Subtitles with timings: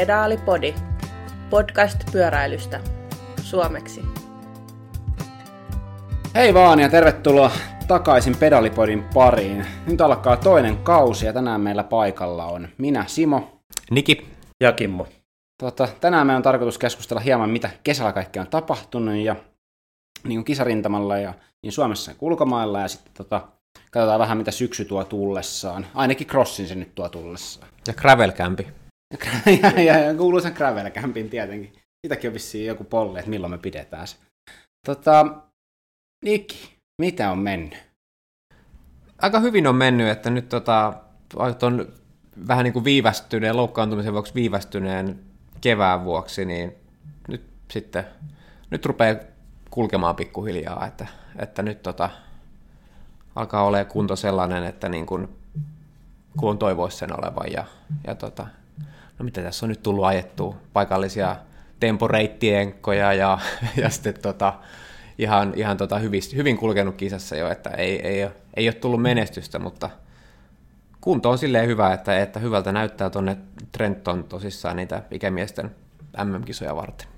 [0.00, 0.74] Pedaalipodi,
[1.50, 2.80] podcast pyöräilystä,
[3.42, 4.02] suomeksi.
[6.34, 7.50] Hei vaan ja tervetuloa
[7.88, 9.66] takaisin Pedalipodin pariin.
[9.86, 13.60] Nyt alkaa toinen kausi ja tänään meillä paikalla on minä, Simo.
[13.90, 14.28] Niki.
[14.60, 15.06] Ja Kimmo.
[15.62, 19.36] Tota, tänään meidän on tarkoitus keskustella hieman, mitä kesällä kaikkea on tapahtunut ja
[20.24, 23.48] niin kuin kisarintamalla ja niin Suomessa kuin ulkomailla ja sitten tota,
[23.90, 25.86] katsotaan vähän, mitä syksy tuo tullessaan.
[25.94, 27.68] Ainakin crossin se nyt tuo tullessaan.
[27.86, 28.79] Ja gravel campi.
[29.62, 31.72] Ja, ja, ja kuuluisan gravel campin tietenkin.
[32.06, 34.16] Sitäkin on vissiin joku polle, että milloin me pidetään se.
[34.86, 35.26] Tota,
[36.24, 37.78] Nikki, mitä on mennyt?
[39.22, 40.94] Aika hyvin on mennyt, että nyt tota,
[41.36, 41.92] on
[42.48, 45.20] vähän niin kuin viivästyneen, loukkaantumisen vuoksi viivästyneen
[45.60, 46.74] kevään vuoksi, niin
[47.28, 48.04] nyt sitten,
[48.70, 49.16] nyt rupeaa
[49.70, 51.06] kulkemaan pikkuhiljaa, että,
[51.38, 52.10] että nyt tota,
[53.36, 55.28] alkaa olemaan kunto sellainen, että niin kuin,
[56.36, 57.52] kun toivoisi sen olevan.
[57.52, 57.64] Ja,
[58.06, 58.46] ja tota,
[59.20, 61.36] no mitä tässä on nyt tullut ajettua, paikallisia
[61.80, 63.38] temporeittienkoja ja,
[63.82, 64.54] ja sitten tota,
[65.18, 69.02] ihan, ihan tota hyvin, hyvin kulkenut kisassa jo, että ei, ei, ei, ei ole tullut
[69.02, 69.90] menestystä, mutta
[71.00, 73.36] kunto on silleen hyvä, että, että hyvältä näyttää tuonne
[73.72, 75.70] Trenton tosissaan niitä ikämiesten
[76.24, 77.08] MM-kisoja varten.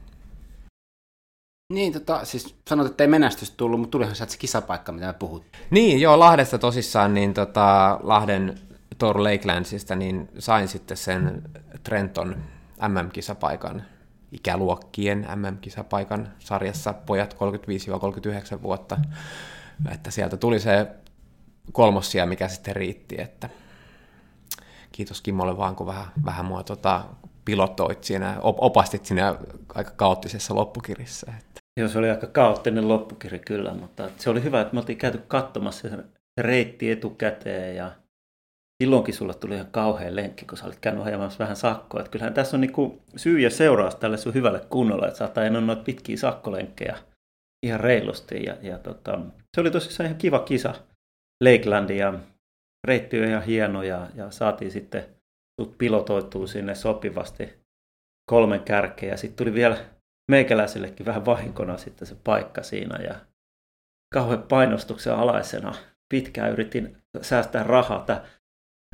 [1.72, 5.12] Niin, tota, siis sanoit, että ei menestystä tullut, mutta tulihan sieltä se kisapaikka, mitä me
[5.12, 5.44] puhut.
[5.70, 8.58] Niin, joo, Lahdesta tosissaan, niin tota, Lahden
[8.98, 11.42] Tor Lakelandsista, niin sain sitten sen
[11.82, 12.36] Trenton
[12.88, 13.82] MM-kisapaikan,
[14.32, 17.36] ikäluokkien MM-kisapaikan sarjassa, pojat
[18.58, 18.98] 35-39 vuotta.
[19.92, 20.86] Että sieltä tuli se
[21.72, 23.48] kolmossia, mikä sitten riitti, että
[24.92, 27.04] kiitos Kimmolle vaan, kun vähän, vähän mua tota,
[27.44, 29.34] pilotoit siinä, opastit siinä
[29.74, 31.32] aika kaoottisessa loppukirjassa.
[31.38, 31.60] Että.
[31.76, 35.18] Joo, se oli aika kaoottinen loppukirja kyllä, mutta se oli hyvä, että me oltiin käyty
[35.18, 35.98] katsomassa se
[36.40, 37.92] reitti etukäteen ja
[38.82, 42.00] silloinkin sulle tuli ihan kauhean lenkki, kun sä olit käynyt ajamassa vähän sakkoa.
[42.00, 45.38] Että kyllähän tässä on niinku syy ja seuraus tälle sun hyvälle kunnolle, että sä oot
[45.38, 46.98] ajanut noita pitkiä sakkolenkkejä
[47.66, 48.44] ihan reilusti.
[48.44, 49.20] Ja, ja tota,
[49.54, 50.74] se oli tosissaan ihan kiva kisa
[51.44, 52.14] Lakelandin ja
[52.86, 55.04] reitti on ihan hieno ja, ja saatiin sitten
[55.60, 57.52] sut pilotoituu sinne sopivasti
[58.30, 59.76] kolmen kärkeen ja sitten tuli vielä
[60.30, 63.14] meikäläisellekin vähän vahinkona sitten se paikka siinä ja
[64.14, 65.74] kauhean painostuksen alaisena
[66.14, 68.22] pitkään yritin säästää rahaa, että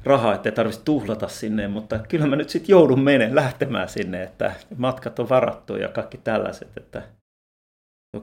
[0.05, 4.53] rahaa, ettei tarvitsisi tuhlata sinne, mutta kyllä mä nyt sitten joudun menen lähtemään sinne, että
[4.77, 7.03] matkat on varattu ja kaikki tällaiset, että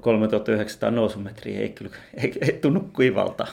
[0.01, 3.47] 3900 nousumetriä ei kyllä ei, ei tunnu kuivalta.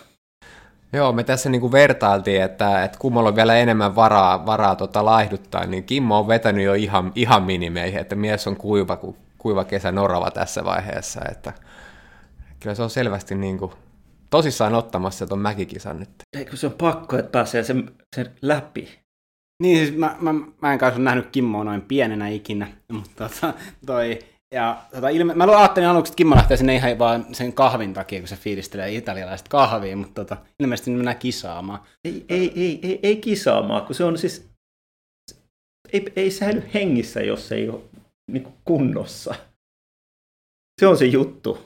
[0.92, 5.66] Joo, me tässä niinku vertailtiin, että, että kummalla on vielä enemmän varaa, varaa tota laihduttaa,
[5.66, 9.92] niin Kimmo on vetänyt jo ihan, ihan minimeihin, että mies on kuiva, kuin kuiva kesä
[9.92, 11.52] norava tässä vaiheessa, että
[12.60, 13.72] kyllä se on selvästi niinku
[14.32, 16.10] tosissaan ottamassa tuon mäkikisan nyt.
[16.36, 18.98] Eikö se on pakko, että pääsee sen, sen läpi?
[19.62, 20.32] Niin, siis mä, mä,
[20.62, 23.54] mä en kanssa nähnyt Kimmoa noin pienenä ikinä, mutta tota,
[23.86, 24.18] toi,
[24.54, 28.18] ja tota, ilme, mä ajattelin aluksi, että Kimmo lähtee sinne ihan vaan sen kahvin takia,
[28.18, 31.80] kun se fiilistelee italialaista kahvia, mutta tota, ilmeisesti mennään kisaamaan.
[32.04, 34.50] Ei, ei, ei, ei, ei kisaamaan, kun se on siis,
[35.92, 37.80] ei, ei säily hengissä, jos ei ole
[38.30, 39.34] niin kunnossa.
[40.80, 41.58] Se on se juttu.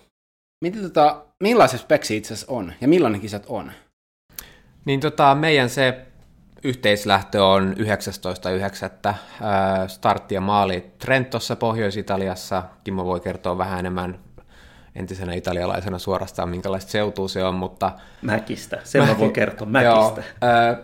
[0.64, 3.72] Miten tota, millaisia speksi itse asiassa on ja millainen kisat on?
[4.84, 6.06] Niin tota, meidän se
[6.64, 9.14] yhteislähtö on 19.9.
[9.86, 12.62] Startti ja maali Trentossa Pohjois-Italiassa.
[12.84, 14.18] Kimmo voi kertoa vähän enemmän
[14.94, 17.92] entisenä italialaisena suorastaan, minkälaista seutua se on, mutta...
[18.22, 19.90] Mäkistä, sen mä, mä voin kertoa, mäkistä.
[19.90, 20.78] Joo, äh,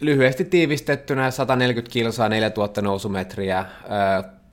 [0.00, 3.66] lyhyesti tiivistettynä 140 kilsaa, 4000 nousumetriä, äh,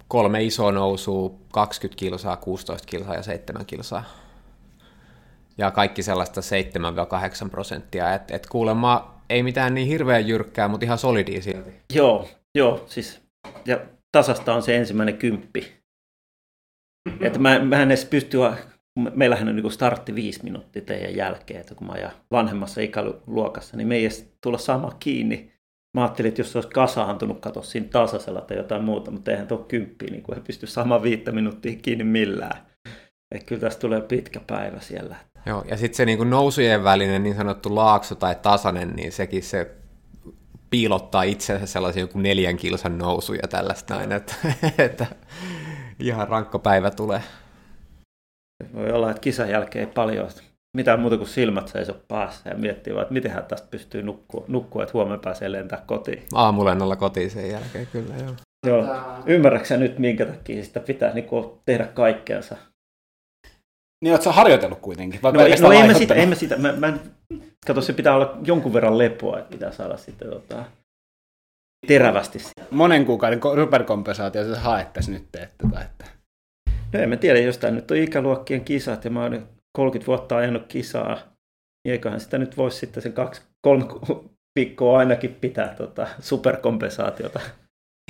[0.08, 4.04] kolme isoa nousua, 20 kilsaa, 16 kilsaa ja 7 kilsaa.
[5.62, 6.42] Ja kaikki sellaista
[7.46, 11.72] 7-8 prosenttia, että et kuulemma ei mitään niin hirveän jyrkkää, mutta ihan solidia silti.
[11.94, 13.22] Joo, joo, siis
[13.66, 13.80] ja
[14.12, 15.74] tasasta on se ensimmäinen kymppi.
[17.20, 18.38] Että mä, mä en edes pysty,
[19.14, 23.88] meillähän on niin startti viisi minuuttia teidän jälkeen, että kun mä ajan vanhemmassa ikäluokassa, niin
[23.88, 25.52] me ei edes tulla sama kiinni.
[25.98, 29.48] Mä ajattelin, että jos se olisi kasaantunut, katso siinä tasaisella tai jotain muuta, mutta eihän
[29.48, 32.66] tuo kymppiä, niin kuin he pysty saamaan viittä minuuttia kiinni millään.
[33.36, 35.31] Että kyllä tästä tulee pitkä päivä siellä.
[35.46, 39.72] Joo, ja sitten se niin nousujen välinen niin sanottu laakso tai tasainen, niin sekin se
[40.70, 44.36] piilottaa itseensä sellaisia joku neljän kilsan nousuja tällaista näin, että,
[44.86, 45.06] että
[46.00, 47.22] ihan rankka päivä tulee.
[48.74, 50.30] Voi olla, että kisan jälkeen ei paljon
[50.78, 54.84] mitään muuta kuin silmät seiso päässä ja miettii vaan, että miten tästä pystyy nukkua, nukkua
[54.84, 56.24] että huomenna pääsee lentää kotiin.
[56.34, 58.34] Aamulennolla kotiin sen jälkeen, kyllä joo.
[58.68, 58.86] Joo.
[59.26, 61.28] Ymmärrätkö nyt, minkä takia sitä pitää niin
[61.66, 62.58] tehdä kaikkeensa?
[64.02, 65.22] Niin oletko harjoitellut kuitenkin?
[65.22, 66.58] Vai no, ei, no ei mä sitä, ei mä sitä.
[66.58, 67.00] Mä, mä en,
[67.68, 70.66] kato, se pitää olla jonkun verran lepoa, että pitää saada sitten tota,
[71.88, 72.40] terävästi.
[72.72, 76.06] Monen kuukauden superkompensaatio sä haettaisiin nyt, että, että...
[76.94, 80.38] No en mä tiedä, jos tämä nyt on ikäluokkien kisat ja mä oon 30 vuotta
[80.38, 81.16] ajanut kisaa,
[81.86, 83.86] niin eiköhän sitä nyt voisi sitten sen kaksi, kolme
[84.60, 87.40] viikkoa ainakin pitää tota superkompensaatiota.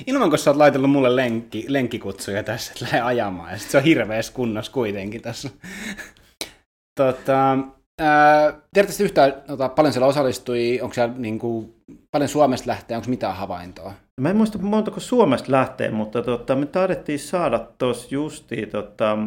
[0.06, 3.78] Ilman, kun sä oot laitellut mulle lenkki, lenkkikutsuja tässä, että lähde ajamaan, ja sit se
[3.78, 5.50] on hirveässä kunnossa kuitenkin tässä.
[7.00, 7.58] tota,
[8.74, 11.74] Tiedätkö yhtään, tota, paljon siellä osallistui, onko siellä niin kuin,
[12.10, 13.94] paljon Suomesta lähtee, onko mitään havaintoa?
[14.20, 19.18] Mä en muista montako Suomesta lähtee, mutta tota, me taidettiin saada tuossa justiin tota,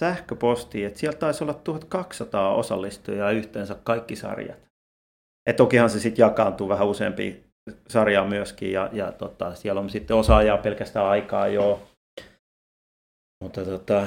[0.00, 4.58] sähköpostiin, että siellä taisi olla 1200 osallistujaa yhteensä kaikki sarjat.
[5.46, 7.49] Et tokihan se sitten jakaantuu vähän useampiin
[7.88, 11.82] sarjaan myöskin, ja, ja tota, siellä on sitten osaajaa pelkästään aikaa jo.
[13.44, 14.06] Mutta tota,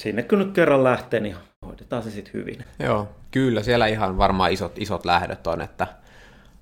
[0.00, 2.64] sinne kun nyt kerran lähtee, niin hoidetaan se sitten hyvin.
[2.78, 5.86] Joo, kyllä siellä ihan varmaan isot, isot lähdöt on, että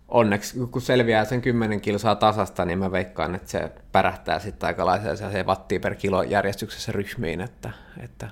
[0.08, 5.16] onneksi kun selviää sen 10 kilsaa tasasta, niin mä veikkaan, että se pärähtää sitten aikalaiseen
[5.16, 7.70] se wattia per kilo järjestyksessä ryhmiin, että,
[8.00, 8.30] että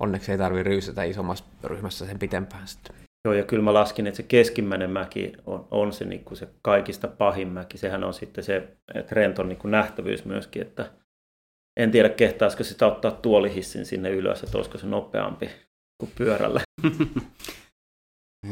[0.00, 2.96] onneksi ei tarvitse ryysätä isommassa ryhmässä sen pitempään sitten.
[3.24, 6.48] Joo, ja kyllä mä laskin, että se keskimmäinen mäki on, on se, niin kuin se
[6.62, 7.78] kaikista pahin mäki.
[7.78, 8.76] Sehän on sitten se
[9.08, 10.92] Trenton niin kuin nähtävyys myöskin, että
[11.80, 15.50] en tiedä kehtaisiko sitä ottaa tuolihissin sinne ylös, että olisiko se nopeampi
[16.00, 16.60] kuin pyörällä.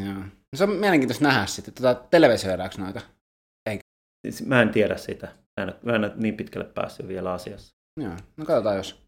[0.04, 0.14] Joo.
[0.52, 1.74] No se on mielenkiintoista nähdä sitten.
[1.74, 3.00] Tota, televisioidaanko noita?
[3.66, 3.82] Eikä.
[4.26, 5.26] Siis mä en tiedä sitä.
[5.26, 7.70] Mä en, mä en ole niin pitkälle päässyt vielä asiassa.
[8.00, 8.12] Joo.
[8.36, 9.02] No katsotaan, jos,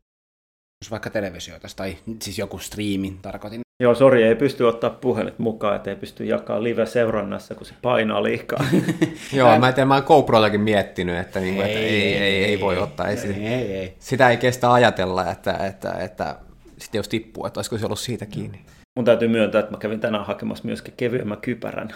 [0.84, 3.61] jos vaikka televisioitaisiin tai siis joku striimi tarkoitin.
[3.82, 8.22] Joo, sori, ei pysty ottaa puhelit mukaan, että ei pysty jakaa live-seurannassa, kun se painaa
[8.22, 8.64] liikaa.
[9.32, 12.60] Joo, mä, en, mä oon GoProtakin miettinyt, että, niin kuin, ei, että ei, ei, ei,
[12.60, 13.08] voi ottaa.
[13.08, 13.96] Ei, ei, ei, ei.
[13.98, 16.36] Sitä ei kestä ajatella, että, että, että
[16.78, 18.60] sitten jos tippuu, että olisiko se ollut siitä kiinni.
[18.96, 21.88] Mun täytyy myöntää, että mä kävin tänään hakemassa myöskin kevyemmän kypärän.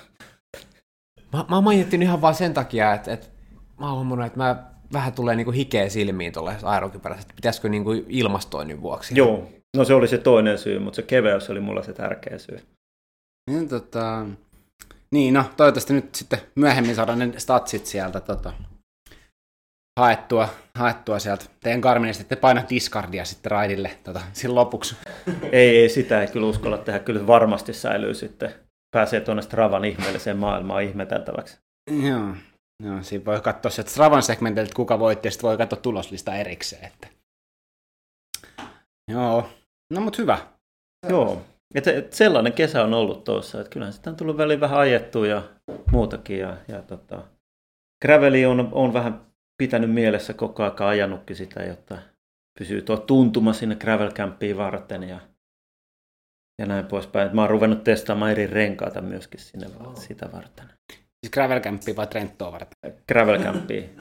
[1.33, 3.27] Mä, mä oon ihan vaan sen takia, että, että
[3.81, 4.57] mä oon huomannut, että mä
[4.93, 9.15] vähän tulee niinku hikeä silmiin tuollaisessa aerokypärässä, että pitäisikö niinku ilmastoinnin vuoksi.
[9.17, 12.61] Joo, no se oli se toinen syy, mutta se keveys oli mulla se tärkeä syy.
[13.51, 14.27] Niin, tota,
[15.15, 18.53] niin no, toivottavasti nyt sitten myöhemmin saadaan ne statsit sieltä tota,
[20.01, 20.49] haettua,
[20.79, 24.97] haettua sieltä teidän Garminista, että te paina discardia sitten raidille tota, silloin lopuksi.
[25.53, 26.99] Ei, ei, sitä ei kyllä uskalla tehdä.
[26.99, 28.55] Kyllä varmasti säilyy sitten.
[28.97, 31.59] Pääsee tuonne Stravan ihmeelliseen maailmaan ihmeteltäväksi.
[32.09, 32.35] Joo,
[32.85, 36.85] Joo siinä voi katsoa sieltä Stravan segmentiltä, kuka voitti, ja sitten voi katsoa tuloslista erikseen.
[36.85, 37.09] Että...
[39.11, 39.49] Joo,
[39.93, 40.39] no mut hyvä.
[41.09, 41.43] Joo,
[41.75, 45.27] et, et sellainen kesä on ollut tuossa, että kyllähän sitä on tullut väliin vähän ajettua
[45.27, 45.43] ja
[45.91, 46.39] muutakin.
[46.39, 47.23] Ja, ja tota,
[48.05, 49.27] Graveli on, on vähän
[49.59, 51.99] pitänyt mielessä koko ajan ajanutkin sitä, jotta
[52.59, 54.11] pysyy tuo tuntuma sinne gravel
[54.57, 55.21] varten ja,
[56.59, 57.35] ja näin poispäin.
[57.35, 59.97] Mä oon ruvennut testaamaan eri renkaita myöskin sinne oh.
[59.97, 60.67] sitä varten.
[60.93, 61.61] Siis gravel
[61.97, 62.95] vai Trenttoa varten?
[63.09, 63.41] Gravel.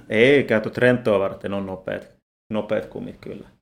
[0.10, 2.08] Ei, käyty Trenttoa varten, on nopeat,
[2.54, 3.55] nopeat kumit kyllä.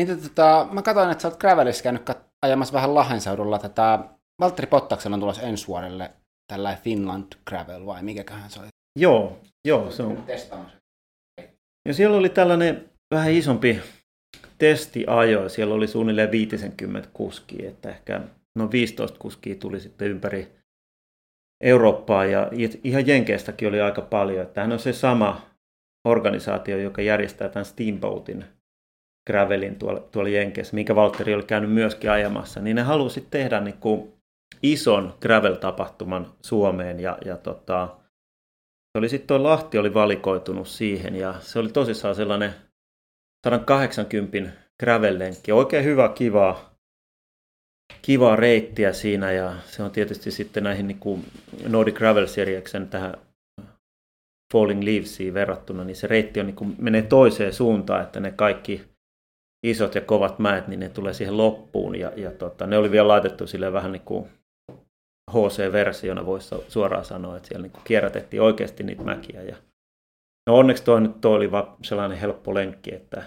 [0.00, 2.10] Mitä tota, mä katsoin, että sä oot Gravelissä käynyt
[2.42, 3.98] ajamassa vähän Lahenseudulla tätä,
[4.40, 6.10] Valtteri Pottaksella on tulossa ensi vuodelle
[6.52, 8.68] tällä Finland Gravel vai mikäköhän se oli?
[8.98, 10.24] Joo, joo, se on.
[11.88, 13.80] Ja siellä oli tällainen vähän isompi
[14.58, 15.48] testiajo.
[15.48, 18.20] Siellä oli suunnilleen 50 kuskia, että ehkä
[18.54, 20.52] no 15 kuskia tuli sitten ympäri
[21.62, 22.50] Eurooppaa ja
[22.84, 24.46] ihan Jenkeistäkin oli aika paljon.
[24.46, 25.50] Tämähän on se sama
[26.08, 28.44] organisaatio, joka järjestää tämän Steamboatin
[29.26, 33.78] gravelin tuolla, tuolla Jenkeissä, minkä Valtteri oli käynyt myöskin ajamassa, niin ne halusi tehdä niin
[33.80, 34.12] kuin
[34.62, 37.88] ison gravel-tapahtuman Suomeen ja, ja tota,
[38.92, 42.54] se oli sitten tuo Lahti oli valikoitunut siihen ja se oli tosissaan sellainen
[43.46, 44.50] 180
[44.82, 45.52] gravel-lenkki.
[45.52, 46.70] Oikein hyvä, kiva,
[48.02, 51.24] kivaa reittiä siinä ja se on tietysti sitten näihin niin kuin
[51.68, 53.14] Nordic Gravel Serieksen tähän
[54.52, 58.89] Falling Leavesiin verrattuna, niin se reitti on niin kuin, menee toiseen suuntaan, että ne kaikki
[59.62, 63.08] isot ja kovat mäet, niin ne tulee siihen loppuun ja, ja tota, ne oli vielä
[63.08, 64.28] laitettu sille vähän niin kuin
[65.30, 69.42] HC-versiona voisi suoraan sanoa, että siellä niin kierrätettiin oikeasti niitä mäkiä.
[69.42, 69.56] Ja
[70.46, 73.22] no onneksi toi, nyt toi oli vaan sellainen helppo lenkki, että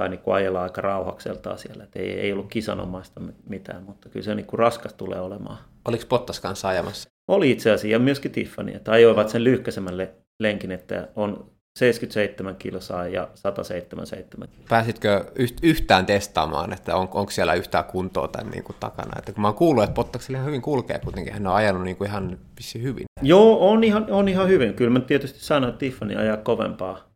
[0.00, 4.34] sai niin ajella aika rauhakseltaan siellä, että ei, ei ollut kisanomaista mitään, mutta kyllä se
[4.34, 5.58] niin kuin raskas tulee olemaan.
[5.88, 7.08] Oliko Pottas kanssa ajamassa?
[7.28, 13.06] Oli itse asiassa, ja myöskin Tiffany, että ajoivat sen lyhkäisemmälle lenkin, että on 77 kilsaa
[13.06, 14.48] ja 177.
[14.68, 15.24] Pääsitkö
[15.62, 19.18] yhtään testaamaan, että on, onko siellä yhtään kuntoa tämän niin kuin takana?
[19.18, 22.08] Että kun mä oon kuullut, että Pottaksella hyvin kulkee kuitenkin, hän on ajanut niin kuin
[22.08, 22.38] ihan
[22.82, 23.04] hyvin.
[23.22, 24.74] Joo, on ihan, on ihan hyvin.
[24.74, 27.08] Kyllä mä tietysti sanoin, että Tiffany ajaa kovempaa,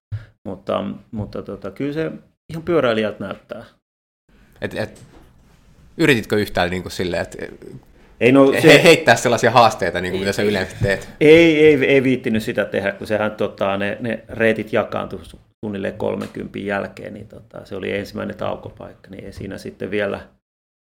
[0.44, 2.12] mutta, mutta tota, kyllä se
[2.50, 3.64] ihan pyöräilijät näyttää.
[4.60, 5.02] Et, et,
[5.96, 7.38] yrititkö yhtään niin kuin silleen, että
[8.22, 11.08] Ei, no, se, heittää sellaisia haasteita, niin kuin mitä sä yleensä teet.
[11.20, 15.20] Ei, ei, ei viittinyt sitä tehdä, kun sehän tota, ne, ne reitit jakaantui
[15.64, 20.20] suunnilleen 30 jälkeen, niin tota, se oli ensimmäinen taukopaikka, niin ei siinä sitten vielä,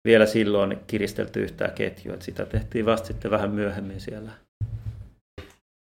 [0.09, 4.33] vielä silloin kiristelty yhtään ketjua, että sitä tehtiin vasta sitten vähän myöhemmin siellä.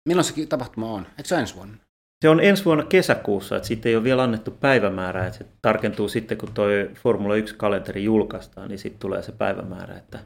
[0.10, 1.08] Milloin se tapahtuma on?
[1.17, 1.77] Eikö se ensi vuonna?
[2.24, 6.10] Se on ensi vuonna kesäkuussa, että siitä ei ole vielä annettu päivämäärää, että se tarkentuu
[6.10, 10.20] sitten, kun tuo Formula 1-kalenteri julkaistaan, niin sitten tulee se päivämäärä, että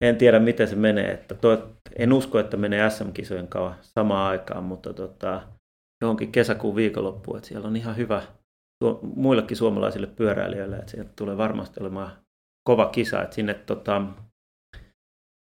[0.00, 4.64] en tiedä miten se menee, että toi, en usko, että menee SM-kisojen kanssa samaan aikaan,
[4.64, 5.42] mutta tota,
[6.02, 8.22] johonkin kesäkuun viikonloppuun, että siellä on ihan hyvä
[9.02, 12.12] muillekin suomalaisille pyöräilijöille, että sieltä tulee varmasti olemaan
[12.68, 14.02] kova kisa, että sinne tota,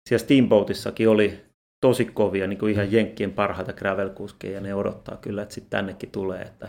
[0.09, 1.45] siellä Steamboatissakin oli
[1.81, 4.11] tosi kovia, niin kuin ihan Jenkkien parhaita gravel
[4.53, 6.69] ja ne odottaa kyllä, että sitten tännekin tulee, että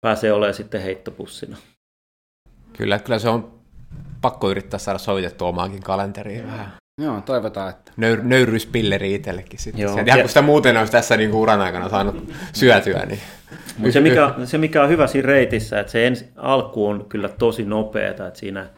[0.00, 1.56] pääsee olemaan sitten heittopussina.
[2.78, 3.60] Kyllä, kyllä se on
[4.20, 6.83] pakko yrittää saada sovitettua omaankin kalenteriin vähän.
[7.02, 7.92] Joo, toivotaan, että...
[7.96, 9.82] Nöyr, nöyryyspilleri itsellekin sitten.
[9.82, 9.94] Joo.
[9.94, 13.20] Sen, ja kun sitä muuten olisi tässä niin kuin uran aikana saanut syötyä, niin...
[13.78, 17.28] Mutta se mikä, se, mikä on hyvä siinä reitissä, että se ensi, alku on kyllä
[17.28, 18.70] tosi nopeata, että siinä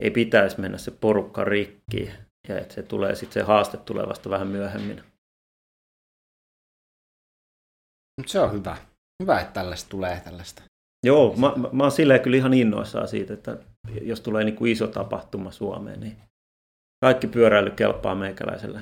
[0.00, 2.10] ei pitäisi mennä se porukka rikki,
[2.48, 5.02] ja että se tulee sitten se haaste tulee vasta vähän myöhemmin.
[8.20, 8.76] Mutta se on hyvä.
[9.22, 10.62] Hyvä, että tällaista tulee tällaista.
[11.06, 13.58] Joo, mä, mä, mä oon silleen kyllä ihan innoissaan siitä, että
[14.02, 16.16] jos tulee niin kuin iso tapahtuma Suomeen, niin
[17.06, 18.80] kaikki pyöräily kelpaa meikäläiselle.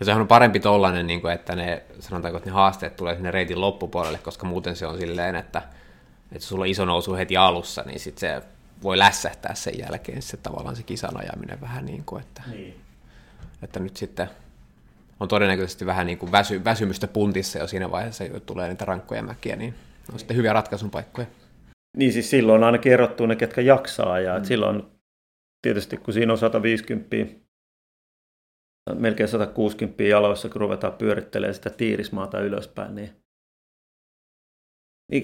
[0.00, 3.30] Ja sehän on parempi tollainen, niin kuin, että ne, sanotaanko, että ne haasteet tulee sinne
[3.30, 5.62] reitin loppupuolelle, koska muuten se on silleen, että,
[6.32, 8.42] että sulla on iso nousu heti alussa, niin sit se
[8.82, 12.80] voi lässähtää sen jälkeen se tavallaan se kisan ajaminen vähän niin kuin, että, niin.
[13.62, 14.30] että nyt sitten
[15.20, 19.22] on todennäköisesti vähän niin kuin väsy, väsymystä puntissa jo siinä vaiheessa, jo tulee niitä rankkoja
[19.22, 19.74] mäkiä, niin
[20.12, 21.26] on sitten hyviä ratkaisun paikkoja.
[21.96, 24.44] Niin siis silloin ainakin erottuu ne, ketkä jaksaa, ja mm.
[24.44, 24.82] silloin
[25.62, 27.16] tietysti kun siinä on 150
[28.94, 33.10] melkein 160 jaloissa, kun ruvetaan pyörittelemään sitä tiirismaata ylöspäin, niin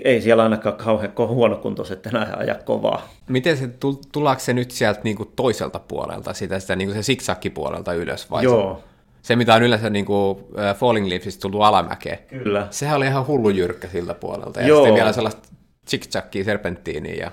[0.05, 3.09] ei siellä ainakaan kauhean huonokuntoiset enää aja kovaa.
[3.29, 3.69] Miten se,
[4.13, 8.31] tullaanko se nyt sieltä niin kuin toiselta puolelta, sitä, sitä niin kuin se puolelta ylös?
[8.31, 8.83] Vai Joo.
[9.23, 10.45] Se, se, mitä on yleensä niin kuin, uh,
[10.77, 12.19] Falling Leafsista tullut alamäkeen.
[12.19, 12.67] Kyllä.
[12.71, 14.61] Sehän oli ihan hullu jyrkkä siltä puolelta.
[14.61, 14.79] Ja Joo.
[14.79, 15.49] sitten vielä sellaista
[15.91, 17.15] zigzaggia serpenttiiniä.
[17.15, 17.33] Ja...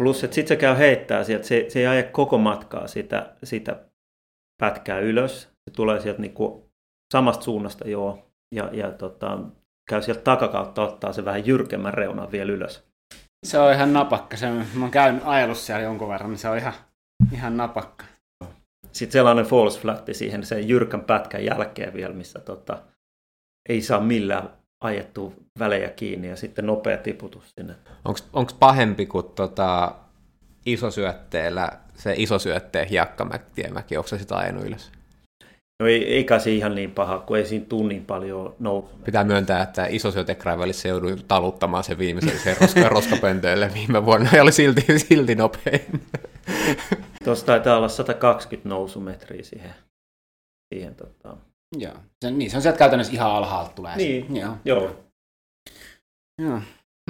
[0.00, 3.76] Plus, että sitten se käy heittää sieltä, se, se ei aja koko matkaa sitä, sitä
[4.60, 5.48] pätkää ylös.
[5.68, 6.62] Se tulee sieltä niin kuin
[7.12, 8.30] samasta suunnasta joo.
[8.54, 9.38] Ja, ja tota,
[9.90, 12.84] käy sieltä takakautta ottaa se vähän jyrkemmän reunan vielä ylös.
[13.46, 14.36] Se on ihan napakka.
[14.36, 16.72] Se, mä oon käynyt ajellut siellä jonkun verran, niin se on ihan,
[17.32, 18.04] ihan napakka.
[18.92, 22.82] Sitten sellainen false flatti siihen sen jyrkän pätkän jälkeen vielä, missä tota,
[23.68, 24.50] ei saa millään
[24.84, 27.74] ajettu välejä kiinni ja sitten nopea tiputus sinne.
[28.32, 29.94] Onko pahempi kuin tota,
[30.66, 34.97] isosyötteellä se isosyötteen hiekkamäki, onko se sitä ajanut ylös?
[35.82, 38.88] No ei, ei kai se ihan niin paha, kun ei siinä tuu niin paljon nousu.
[39.04, 44.52] Pitää myöntää, että isosyötekraivälissä jouduin taluttamaan sen viimeisen sen roska, roskapöntöille viime vuonna ja oli
[44.52, 46.02] silti, silti nopein.
[47.24, 49.74] Tuossa taitaa olla 120 nousumetriä siihen.
[50.74, 51.36] siihen tota.
[51.76, 51.94] Joo,
[52.24, 53.96] se, niin, se on sieltä käytännössä ihan alhaalta tulee.
[53.96, 54.56] Niin, joo.
[54.64, 54.96] joo.
[56.42, 56.60] joo.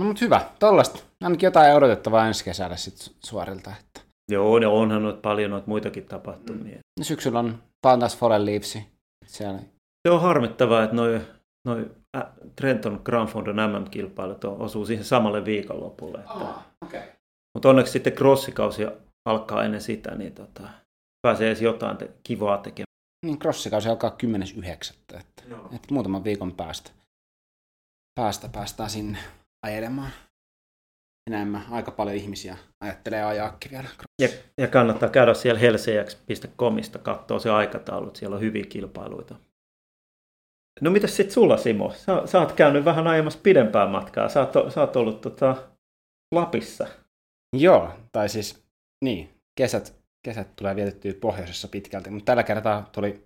[0.00, 1.00] No mutta hyvä, tollasta.
[1.22, 3.72] Ainakin jotain odotettavaa ensi kesällä sit suorilta.
[3.80, 4.00] Että.
[4.30, 6.76] Joo, ne onhan noita paljon noita muitakin tapahtumia.
[6.76, 7.04] Mm.
[7.04, 8.86] Syksyllä on taas Foren Leafsi.
[9.26, 9.58] Siellä.
[10.08, 11.20] Se on harmittavaa, että noi,
[11.66, 11.90] noi
[12.56, 16.18] Trenton Grand Fondon MM-kilpailut osuu siihen samalle viikonlopulle.
[16.18, 16.32] Että...
[16.32, 17.02] Oh, okay.
[17.54, 18.82] Mutta onneksi sitten crossikausi
[19.28, 20.68] alkaa ennen sitä, niin tota,
[21.26, 22.88] pääsee edes jotain te- kivaa tekemään.
[23.26, 24.94] Niin, crossikausi alkaa 10.9.
[24.94, 25.20] Että,
[25.72, 26.90] että muutaman viikon päästä,
[28.20, 29.18] päästä päästään sinne
[29.66, 30.10] ajelemaan
[31.34, 31.62] enemmän.
[31.70, 33.88] Aika paljon ihmisiä ajattelee ajaakin vielä.
[34.22, 39.34] Ja, ja kannattaa käydä siellä helsejäks.comista katsoa se aikataulu, siellä on hyviä kilpailuita.
[40.80, 41.92] No mitäs sitten sulla Simo?
[41.92, 44.28] Sä, sä oot käynyt vähän ajamassa pidempää matkaa.
[44.28, 45.56] Sä oot, sä oot ollut tota,
[46.34, 46.86] Lapissa.
[47.56, 48.64] Joo, tai siis
[49.04, 53.24] niin, kesät, kesät tulee vietettyä pohjoisessa pitkälti, mutta tällä kertaa tuli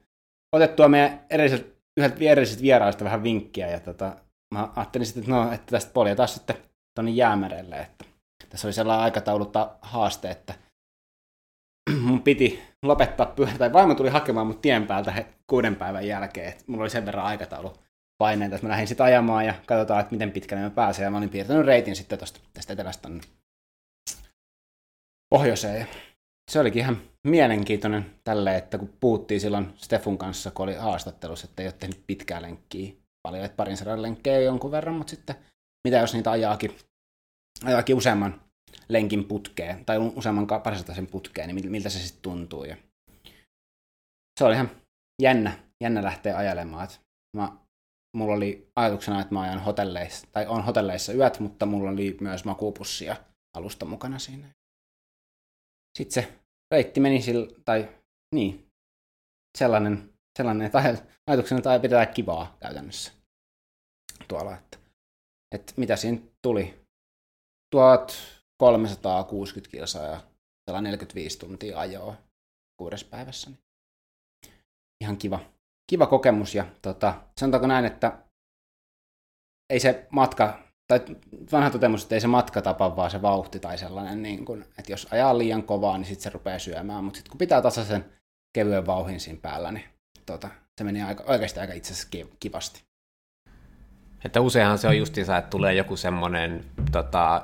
[0.52, 4.16] otettua meidän edelliset, yhdet edelliset vieraista vähän vinkkiä ja tota,
[4.54, 6.56] mä ajattelin sitten, että, no, että tästä poljetaan sitten
[6.94, 7.76] tuonne jäämerelle.
[7.76, 8.04] Että
[8.48, 10.54] tässä oli sellainen aikataulutta haaste, että
[12.00, 16.64] mun piti lopettaa pyörä, tai vaimo tuli hakemaan mut tien päältä kuuden päivän jälkeen, että
[16.66, 17.78] mulla oli sen verran aikataulu
[18.18, 21.18] paineita, että mä lähdin sitten ajamaan ja katsotaan, että miten pitkälle mä pääsen, ja mä
[21.18, 23.22] olin piirtänyt reitin sitten tosta, tästä etelästä tonne
[25.34, 25.86] pohjoiseen, ja
[26.50, 31.62] se olikin ihan mielenkiintoinen tälle, että kun puhuttiin silloin Stefun kanssa, kun oli haastattelussa, että
[31.62, 35.36] ei ole tehnyt pitkää lenkkiä, paljon, että parin sadan lenkkejä jonkun verran, mutta sitten
[35.88, 36.76] mitä jos niitä ajaakin,
[37.64, 38.40] ajaakin useamman
[38.88, 40.46] lenkin putkeen, tai useamman
[40.94, 42.64] sen putkeen, niin miltä se sitten tuntuu.
[42.64, 42.76] Ja
[44.38, 44.70] se oli ihan
[45.22, 46.88] jännä, jännä lähteä ajelemaan.
[47.36, 47.52] Mä,
[48.16, 52.44] mulla oli ajatuksena, että mä ajan hotelleissa, tai on hotelleissa yöt, mutta mulla oli myös
[52.44, 53.16] makuupussia
[53.56, 54.48] alusta mukana siinä.
[55.98, 56.38] Sitten se
[56.70, 57.88] reitti meni sillä, tai
[58.34, 58.66] niin,
[59.58, 60.78] sellainen, sellainen että
[61.26, 63.12] ajatuksena, että pitää kivaa käytännössä
[64.28, 64.56] tuolla.
[64.56, 64.78] Että,
[65.52, 66.82] että mitä siinä tuli?
[67.74, 70.20] 1360 kilsaa ja
[70.70, 72.16] 145 tuntia ajoa
[72.76, 73.50] kuudessa päivässä.
[75.00, 75.40] Ihan kiva,
[75.90, 78.18] kiva kokemus ja tota, sanotaanko näin, että
[79.70, 81.00] ei se matka, tai
[81.52, 84.92] vanha totemus, että ei se matka tapa, vaan se vauhti tai sellainen, niin kun, että
[84.92, 88.12] jos ajaa liian kovaa, niin sitten se rupeaa syömään, mutta sitten kun pitää tasaisen
[88.54, 89.84] kevyen vauhin siinä päällä, niin
[90.26, 92.08] tota, se meni aika, oikeasti aika itse asiassa
[92.40, 92.91] kivasti.
[94.24, 97.42] Että useinhan se on justiinsa, että tulee joku semmoinen tota,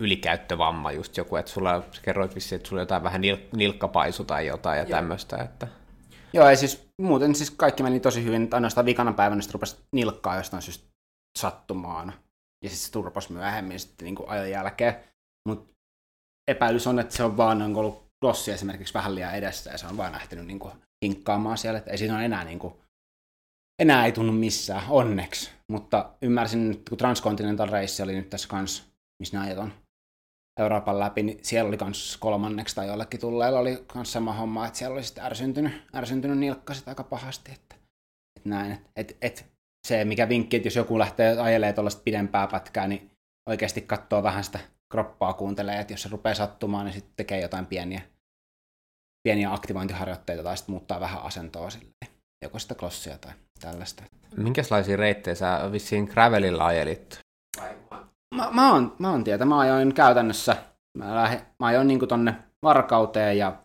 [0.00, 4.46] ylikäyttövamma, just joku, että sulla, kerroit vissiin, että sulla on jotain vähän nil- nilkkapaisu tai
[4.46, 4.90] jotain ja Joo.
[4.90, 5.36] tämmöistä.
[5.36, 5.68] Että...
[6.32, 10.36] Joo, ei siis muuten siis kaikki meni tosi hyvin, ainoastaan vikana päivänä sitten rupesi nilkkaa
[10.36, 10.86] jostain syystä
[11.38, 12.12] sattumaan.
[12.64, 14.96] Ja sitten se turpas myöhemmin sitten niin kuin ajan jälkeen.
[15.48, 15.72] Mutta
[16.50, 19.86] epäilys on, että se on vaan on ollut klossi esimerkiksi vähän liian edessä ja se
[19.86, 20.72] on vaan lähtenyt niin kuin
[21.04, 22.74] hinkkaamaan siellä, että ei siinä ole enää niin kuin,
[23.78, 25.50] enää ei tunnu missään, onneksi.
[25.72, 28.84] Mutta ymmärsin, että kun Transcontinental Race oli nyt tässä kanssa,
[29.18, 29.72] missä näitä on
[30.60, 34.78] Euroopan läpi, niin siellä oli myös kolmanneksi tai jollekin tulleella oli myös sama homma, että
[34.78, 37.52] siellä oli sitten ärsyntynyt, ärsyntynyt nilkkasit aika pahasti.
[37.52, 37.76] Että,
[38.36, 39.42] että näin, että, että
[39.86, 43.10] se mikä vinkki, että jos joku lähtee ajelemaan tuollaista pidempää pätkää, niin
[43.48, 44.58] oikeasti katsoo vähän sitä
[44.92, 48.02] kroppaa kuuntelee, että jos se rupeaa sattumaan, niin sitten tekee jotain pieniä,
[49.22, 51.95] pieniä aktivointiharjoitteita tai sitten muuttaa vähän asentoa silleen.
[52.42, 54.02] Joko sitä klossia tai tällaista.
[54.36, 57.18] Minkälaisia reittejä sä vissiin gravelilla ajelit?
[58.34, 59.44] Mä, mä, oon, mä oon tietä.
[59.44, 60.56] Mä ajoin käytännössä,
[60.98, 63.56] mä, lähe, mä ajoin niin tonne Varkauteen ja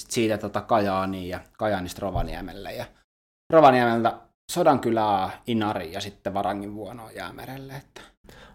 [0.00, 2.72] sit siitä tota Kajaaniin ja Kajaanista Rovaniemelle.
[2.72, 2.84] Ja
[3.52, 4.18] Rovaniemeltä
[4.52, 7.72] Sodankylää, Inari ja sitten Varangin vuonoa jäämerelle.
[7.72, 8.00] Että.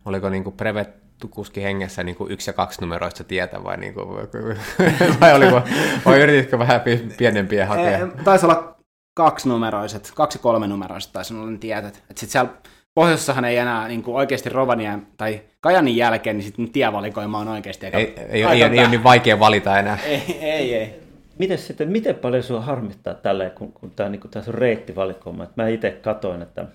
[0.06, 4.00] Oliko niinku prevettu kuski hengessä niinku yksi ja kaksi numeroista tietä vai, niinku,
[5.20, 5.62] vai, oliko,
[6.06, 6.82] vai yrititkö vähän
[7.18, 8.08] pienempiä hakea?
[8.24, 8.83] Taisi olla
[9.14, 12.04] kaksi numeroiset, kaksi kolme numeroiset taisi olla ne tietät.
[12.08, 12.52] Sitten siellä
[12.96, 17.86] pohjoissahan ei enää niin kuin oikeasti Rovanian tai Kajanin jälkeen, niin sitten tievalikoima on oikeasti
[17.86, 17.98] aika...
[17.98, 19.98] Ei, ei, aika ei, ei ole niin vaikea valita enää.
[20.06, 21.04] Ei, ei, ei.
[21.40, 25.44] Miten sitten, miten paljon sinua harmittaa tälleen, kun, kun tämä, niin kuin, tämä on reittivalikoima?
[25.44, 26.66] Että mä itse katoin, että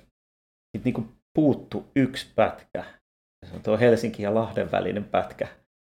[0.85, 2.85] niin kuin puuttu yksi pätkä.
[3.47, 5.49] Se on tuo Helsinki ja Lahden välinen pätkä.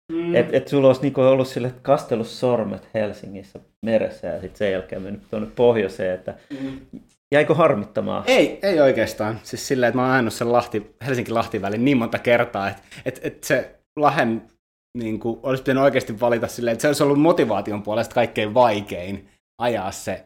[0.09, 0.35] Mm.
[0.35, 5.29] Että et sulla olisi niinku ollut sille kastelussormet Helsingissä meressä ja sitten sen jälkeen mennyt
[5.29, 6.79] tuonne pohjoiseen, että mm.
[7.33, 8.23] jäikö harmittamaan?
[8.27, 9.39] Ei, ei oikeastaan.
[9.43, 13.19] Siis silleen, että mä oon ajanut sen Lahti, Helsinki-Lahti välin niin monta kertaa, että et,
[13.23, 14.41] et se Lahen
[14.97, 19.29] niin kuin, olisi pitänyt oikeasti valita silleen, että se olisi ollut motivaation puolesta kaikkein vaikein
[19.61, 20.25] ajaa se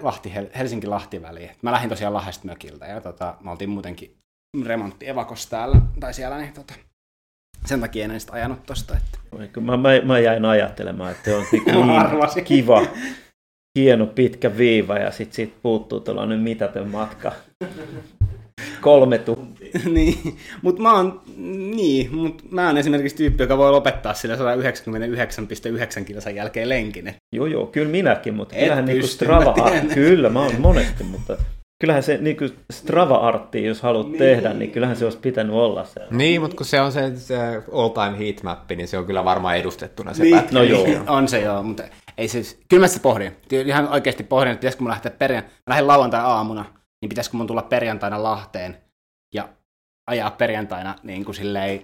[0.00, 1.50] Lahti, Helsinki-Lahti väli.
[1.62, 4.16] Mä lähdin tosiaan Lahdesta mökiltä ja tota, me oltiin muutenkin
[4.64, 6.74] remontti Evakos täällä, tai siellä, niin tota,
[7.66, 8.96] sen takia en edes ajanut tosta.
[8.96, 9.60] Että...
[9.60, 11.64] Mä, mä, mä jäin ajattelemaan, että on niin,
[12.34, 12.86] niin kiva,
[13.78, 17.32] hieno pitkä viiva ja sitten sit puuttuu tällainen mitätön matka.
[18.80, 19.80] Kolme tuntia.
[19.92, 21.20] niin, mutta mä oon,
[21.76, 27.14] niin, mut mä oon esimerkiksi tyyppi, joka voi lopettaa sillä 199,9 kilsan jälkeen lenkin.
[27.32, 29.54] Joo, joo, kyllä minäkin, mutta kyllähän niinku Strava,
[29.94, 31.36] kyllä mä oon monesti, mutta
[31.80, 32.36] kyllähän se niin
[32.72, 34.18] Strava-artti, jos haluat niin.
[34.18, 36.00] tehdä, niin kyllähän se olisi pitänyt olla se.
[36.10, 37.36] Niin, mutta kun se on se, se
[37.72, 40.54] all-time heatmappi, niin se on kyllä varmaan edustettuna se niin, pätkä.
[40.54, 40.86] No joo.
[41.16, 41.82] on se joo, mutta
[42.18, 43.36] ei siis, kyllä mä sitä pohdin.
[43.66, 46.64] Ihan oikeasti pohdin, että pitäisikö mun lähteä perjantaina, mä lähden lauantai-aamuna,
[47.02, 48.76] niin pitäisikö mun tulla perjantaina Lahteen
[49.34, 49.48] ja
[50.10, 51.82] ajaa perjantaina niin kuin silleen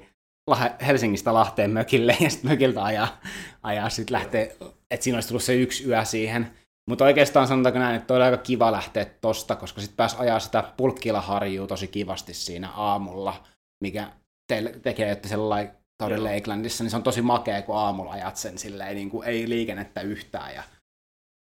[0.87, 3.21] Helsingistä Lahteen mökille ja sitten mökiltä ajaa,
[3.63, 4.57] ajaa sitten lähtee,
[4.91, 6.51] että siinä olisi tullut se yksi yö siihen.
[6.91, 10.65] Mutta oikeastaan sanotaanko näin, että oli aika kiva lähteä tosta, koska sitten pääsi ajaa sitä
[10.77, 13.45] pulkkilaharjua tosi kivasti siinä aamulla,
[13.85, 14.13] mikä
[14.53, 18.59] teille tekee, että sellainen Tauri Lakelandissa, niin se on tosi makea, kun aamulla ajat sen
[18.59, 20.63] silleen, niin kuin ei liikennettä yhtään ja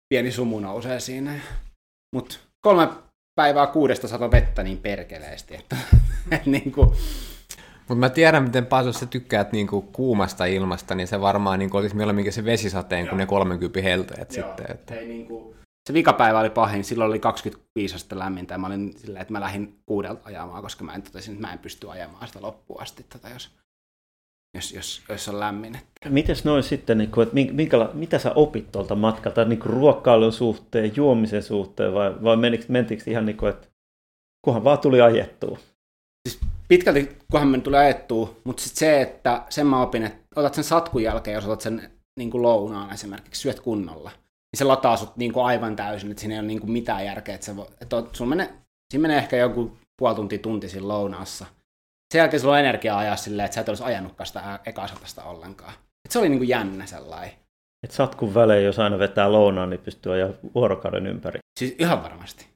[0.08, 1.40] pieni sumu nousee siinä.
[2.14, 2.88] Mutta kolme
[3.34, 5.76] päivää kuudesta sato vettä niin perkeleesti, että,
[6.30, 6.96] että niin kuin,
[7.92, 11.96] mutta mä tiedän, miten paljon sä tykkäät niinku kuumasta ilmasta, niin se varmaan niinku olisi
[11.96, 14.66] mieluummin se vesisateen kuin ne 30 helteet sitten.
[14.68, 14.94] Että...
[14.94, 15.54] Ei, niinku,
[15.88, 19.40] se vikapäivä oli pahin, silloin oli 25 astetta lämmintä ja mä olin silleen, että mä
[19.40, 23.06] lähdin kuudelta ajamaan, koska mä en totesin, että mä en pysty ajamaan sitä loppuun asti,
[23.08, 23.50] tätä, jos,
[24.54, 25.78] jos, jos, jos on lämmin.
[26.08, 30.32] Mites noin sitten, niin kuin, että minkäla, mitä sä opit tuolta matkalta niin kuin ruokkailun
[30.32, 32.36] suhteen, juomisen suhteen vai, vai
[32.68, 33.68] mentikö ihan niin kuin, että
[34.44, 35.58] kunhan vaan tuli ajettua?
[36.28, 36.40] Siis
[36.72, 40.64] pitkälti, kunhan me tulee ajettua, mutta sitten se, että sen mä opin, että otat sen
[40.64, 44.10] satkun jälkeen, jos otat sen niin kuin lounaan esimerkiksi, syöt kunnolla.
[44.56, 47.34] se lataa sut niin kuin aivan täysin, että siinä ei ole niin kuin mitään järkeä,
[47.34, 48.48] että, se voi, että sun menee,
[48.92, 51.46] siinä menee ehkä joku puoli tuntia tunti siinä lounaassa.
[52.12, 55.72] Sen jälkeen sulla on energiaa ajaa silleen, että sä et olisi ajanutkaan sitä ekasatasta ollenkaan.
[56.04, 57.30] Et se oli niin kuin jännä sellainen.
[57.84, 61.38] Et satkun välein, jos aina vetää lounaan, niin pystyy ajaa vuorokauden ympäri.
[61.58, 62.51] Siis ihan varmasti.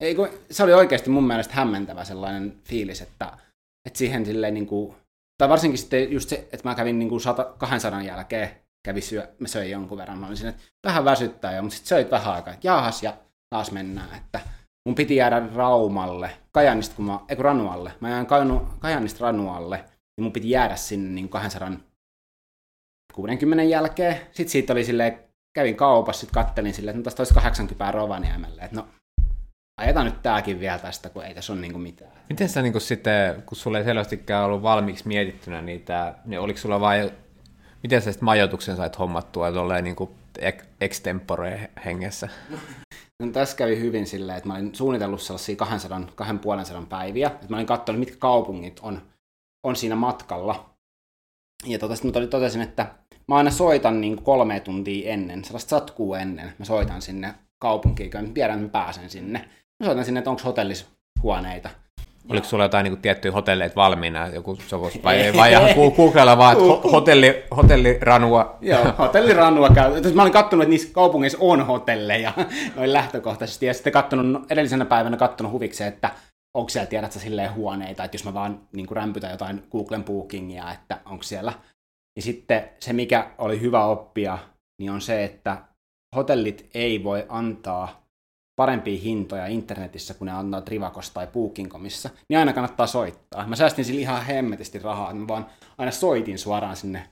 [0.00, 3.38] Ei, kun, se oli oikeasti mun mielestä hämmentävä sellainen fiilis, että,
[3.86, 4.96] että siihen silleen niin kuin,
[5.38, 8.50] tai varsinkin sitten just se, että mä kävin niin kuin 100, 200 jälkeen,
[8.86, 11.88] kävin syö, mä söin jonkun verran, mä olin siinä, että vähän väsyttää jo, mutta sitten
[11.88, 13.16] söit vähän aikaa, että jaahas ja
[13.50, 14.40] taas mennään, että
[14.88, 18.26] mun piti jäädä Raumalle, Kajanista, kun mä, ei kun Ranualle, mä jäin
[18.78, 25.18] Kajanista Ranualle, niin mun piti jäädä sinne niin 260 jälkeen, sitten siitä oli silleen,
[25.54, 28.88] kävin kaupassa, sitten kattelin silleen, että no tästä olisi 80 Rovaniemelle, että no
[29.76, 32.12] ajetaan nyt tääkin vielä tästä, kun ei tässä ole niinku mitään.
[32.28, 36.80] Miten sä niinku sitten, kun sulla ei selvästikään ollut valmiiksi mietittynä niitä, niin oliko sulla
[36.80, 37.10] vain,
[37.82, 40.14] miten sä sitten majoituksen sait hommattua tolleen niinku
[40.80, 42.28] extempore hengessä?
[43.22, 47.26] No, tässä kävi hyvin silleen, että mä olin suunnitellut sellaisia 200, 250 päiviä.
[47.26, 49.02] Että mä olin katsonut, mitkä kaupungit on,
[49.66, 50.70] on siinä matkalla.
[51.66, 52.86] Ja tota, sitten totesin, että
[53.28, 56.52] mä aina soitan niin kolme tuntia ennen, sellaista satkuu ennen.
[56.58, 59.48] Mä soitan sinne kaupunkiin, kun tiedän, että mä pääsen sinne.
[59.80, 60.86] Mä soitan sinne, että onko hotellis
[61.22, 61.70] huoneita.
[62.28, 65.62] Oliko sulla jotain niin tiettyjä hotelleita valmiina, joku sovus, vai, ei, vai ihan
[65.96, 68.58] googlella vaan, että hotelli, hotelliranua?
[68.60, 70.12] Joo, hotelliranua käy.
[70.14, 72.32] Mä olin katsonut, että niissä kaupungeissa on hotelleja
[72.76, 76.10] noin lähtökohtaisesti, ja sitten katsonut, edellisenä päivänä katsonut huvikseen, että
[76.56, 80.72] onko siellä, tiedät sä, silleen huoneita, että jos mä vaan niin rämpytän jotain Googlen bookingia,
[80.72, 81.52] että onko siellä.
[82.16, 84.38] Ja sitten se, mikä oli hyvä oppia,
[84.80, 85.58] niin on se, että
[86.16, 88.05] hotellit ei voi antaa
[88.56, 93.46] parempia hintoja internetissä, kun ne antaa Trivakossa tai Booking.comissa, niin aina kannattaa soittaa.
[93.46, 95.46] Mä säästin sillä ihan hemmetisti rahaa, että mä vaan
[95.78, 97.08] aina soitin suoraan sinne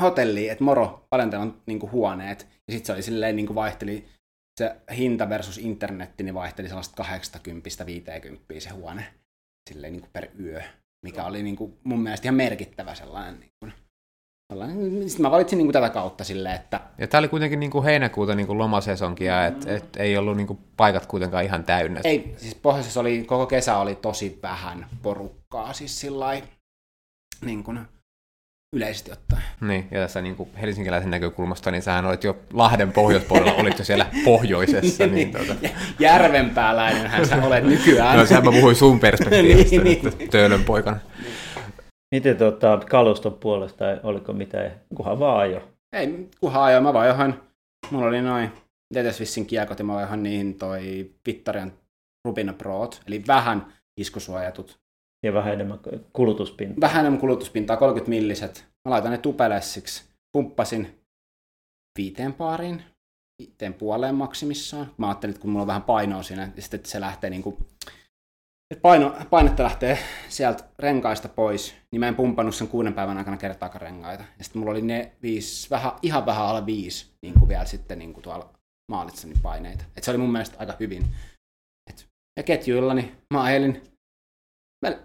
[0.00, 2.46] hotelliin, että moro, paljon teillä on niin kuin, huoneet.
[2.68, 4.08] Ja sitten se oli silleen, niin kuin vaihteli
[4.60, 7.04] se hinta versus internetti, niin vaihteli sellaista
[8.56, 9.14] 80-50 se huone
[9.70, 10.62] silleen niin kuin per yö,
[11.06, 13.72] mikä oli niin kuin, mun mielestä ihan merkittävä sellainen niin kuin,
[15.06, 16.80] sitten mä valitsin niin kuin tätä kautta silleen, että...
[16.98, 19.76] Ja tämä oli kuitenkin niin kuin heinäkuuta niin kuin lomasesonkia, että mm.
[19.76, 22.00] et ei ollut niin kuin paikat kuitenkaan ihan täynnä.
[22.04, 26.42] Ei, siis pohjoisessa oli, koko kesä oli tosi vähän porukkaa, siis sillä
[27.40, 27.80] niin kuin
[28.76, 29.42] yleisesti ottaen.
[29.60, 33.84] Niin, ja tässä niin kuin helsinkiläisen näkökulmasta, niin sähän olit jo Lahden pohjoispuolella, olit jo
[33.84, 35.06] siellä pohjoisessa.
[35.06, 35.68] niin, niin, tuota.
[35.98, 38.18] Järvenpääläinenhän sä olet nykyään.
[38.18, 40.30] no sehän mä puhuin sun perspektiivistä, niin, niin.
[40.30, 40.98] Töölön poikana.
[41.22, 41.32] Niin.
[42.14, 45.68] Miten tuota, kaluston puolesta, oliko mitään, kunhan vaan ajo?
[45.92, 47.42] Ei, kunhan ajo, mä vaan johan,
[47.90, 48.52] mulla oli noin
[48.94, 51.72] Detesvissin kiekot ja mä johan niihin toi Vittarian
[52.24, 54.80] Rubina Proot, eli vähän iskusuojatut.
[55.22, 55.78] Ja vähän enemmän
[56.12, 56.80] kulutuspintaa.
[56.80, 58.66] Vähän enemmän kulutuspintaa, 30 milliset.
[58.84, 60.04] Mä laitan ne tupelessiksi.
[60.32, 61.00] Pumppasin
[61.98, 62.82] viiteen paariin,
[63.42, 64.94] viiteen puoleen maksimissaan.
[64.98, 67.56] Mä ajattelin, että kun mulla on vähän painoa siinä, sitten se lähtee niin kuin
[68.82, 73.82] paino, painetta lähtee sieltä renkaista pois, niin mä en pumpannut sen kuuden päivän aikana kertaakaan
[73.82, 74.24] rengaita.
[74.38, 77.98] Ja sitten mulla oli ne viisi, vähän, ihan vähän alle viisi niin kuin vielä sitten
[77.98, 78.54] niin kuin tuolla
[78.92, 79.84] maalitsani paineita.
[79.96, 81.06] Et se oli mun mielestä aika hyvin.
[81.90, 83.82] Et, ja ketjuilla niin mä ajelin,
[84.86, 84.98] mä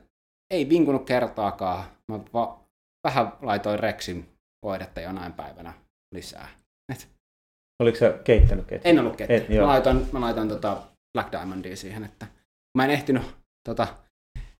[0.50, 1.86] ei vinkunut kertaakaan.
[2.12, 2.60] Mä va,
[3.08, 4.30] vähän laitoin Rexin
[4.66, 5.74] voidetta jonain päivänä
[6.14, 6.48] lisää.
[6.94, 7.10] Et.
[7.80, 8.90] Oliko sä keittänyt ketjua?
[8.90, 9.62] En ollut ketjua.
[9.62, 10.82] Mä laitoin, mä laitoin tota
[11.14, 12.28] Black Diamondia siihen, että
[12.78, 13.24] mä en ehtinyt
[13.66, 13.88] tota,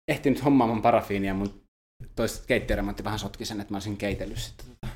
[0.08, 1.66] ehtinyt hommaamaan parafiinia, mutta
[2.16, 4.66] toista keittiöremontti vähän sotki sen, että mä olisin keitellyt sitten.
[4.66, 4.92] Tota.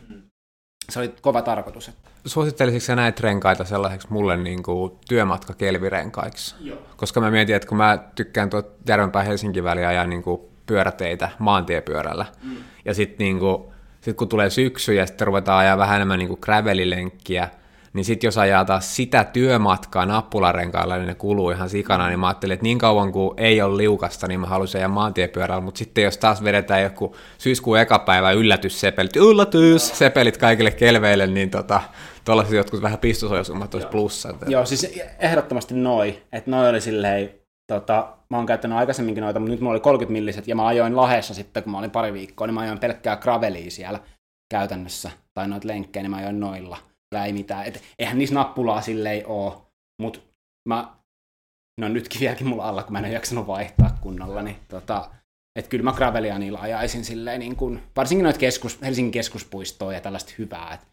[0.91, 1.89] Se oli kova tarkoitus.
[1.89, 2.11] Että...
[2.27, 6.55] Suosittelisitko sä näitä renkaita sellaiseksi mulle niin kuin työmatkakelvirenkaiksi?
[6.61, 6.79] Joo.
[6.97, 11.29] Koska mä mietin, että kun mä tykkään tuot Järvenpää Helsinki väliä ajaa niin kuin pyöräteitä
[11.39, 12.57] maantiepyörällä, mm.
[12.85, 13.65] ja sitten niin kuin,
[14.01, 17.51] sit kun tulee syksy ja sitten ruvetaan ajaa vähän enemmän niin kuin gravelilenkkiä,
[17.93, 22.27] niin sitten jos ajaa taas sitä työmatkaa nappularenkailla, niin ne kuluu ihan sikana, niin mä
[22.27, 26.05] ajattelin, että niin kauan kuin ei ole liukasta, niin mä haluaisin ajaa maantiepyörällä, mutta sitten
[26.05, 31.81] jos taas vedetään joku syyskuun eka päivä yllätyssepelit, yllätys, sepelit kaikille kelveille, niin tota,
[32.25, 34.35] tuollaiset jotkut vähän pistosoisummat olisi plussa.
[34.47, 37.31] Joo, siis ehdottomasti noi, että noi oli silleen,
[37.73, 40.97] tota, mä oon käyttänyt aikaisemminkin noita, mutta nyt mulla oli 30 milliset, ja mä ajoin
[40.97, 43.99] Lahessa sitten, kun mä olin pari viikkoa, niin mä ajoin pelkkää gravelia siellä
[44.51, 46.90] käytännössä, tai noita lenkkejä, niin mä ajoin noilla
[47.25, 47.67] ei mitään.
[47.67, 49.67] Et eihän niissä nappulaa silleen oo,
[50.03, 50.21] mutta
[50.69, 50.95] mä,
[51.81, 55.11] no nytkin vieläkin mulla alla, kun mä en ole jaksanut vaihtaa kunnolla, niin tota,
[55.57, 60.01] että kyllä mä gravelia niillä ajaisin silleen, niin kun, varsinkin noita keskus, Helsingin keskuspuistoa ja
[60.01, 60.87] tällaista hyvää, että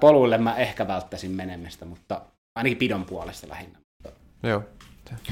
[0.00, 2.22] poluille mä ehkä välttäisin menemistä, mutta
[2.56, 3.78] ainakin pidon puolesta lähinnä.
[4.42, 4.62] Joo,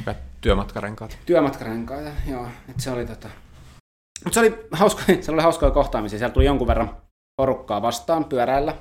[0.01, 1.19] hyvät työmatkarenkaat.
[1.27, 3.29] Työmatkarenkaat, joo, että se oli tota...
[4.25, 6.97] Mutta se oli, hauska, se oli hauskoja kohtaamisia, siellä tuli jonkun verran
[7.37, 8.75] porukkaa vastaan pyöräillä.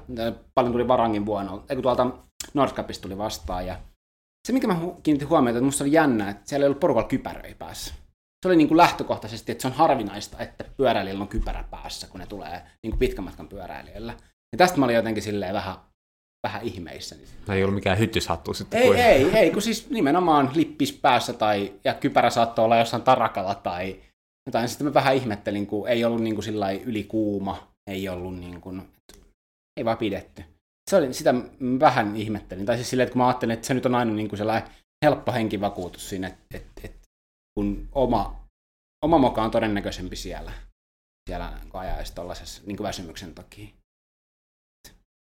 [0.53, 2.07] Paljon tuli Varangin vuonna, eikö tuolta
[2.53, 3.67] Nordcapissa tuli vastaan.
[3.67, 3.77] Ja
[4.47, 7.55] se, mikä mä kiinnitin huomiota, että musta oli jännä, että siellä ei ollut porukalla kypäröi
[7.55, 7.93] päässä.
[8.45, 12.19] Se oli niin kuin lähtökohtaisesti, että se on harvinaista, että pyöräilijällä on kypärä päässä, kun
[12.19, 14.13] ne tulee niin kuin pitkän matkan pyöräilijällä.
[14.51, 15.75] Ja tästä mä olin jotenkin silleen vähän,
[16.47, 17.15] vähän ihmeissä.
[17.49, 18.81] Ei ollut mikään hyttyshattu sitten.
[18.81, 23.55] Ei, ei, ei, kun siis nimenomaan lippis päässä tai, ja kypärä saattoi olla jossain tarakalla
[23.55, 23.99] tai
[24.45, 24.69] jotain.
[24.69, 28.89] Sitten mä vähän ihmettelin, kun ei ollut niin kuin sillä ylikuuma, ei ollut niin kuin,
[29.77, 30.43] ei vaan pidetty.
[30.89, 31.33] Se oli, sitä
[31.79, 32.65] vähän ihmettelin.
[32.65, 34.69] Tai siis silleen, että kun mä ajattelin, että se nyt on aina niin kuin sellainen
[35.05, 37.07] helppo henkivakuutus siinä, että, että, että
[37.55, 38.47] kun oma,
[39.05, 40.51] oma moka on todennäköisempi siellä,
[41.29, 43.67] siellä kun ajaisi tuollaisessa niin väsymyksen takia.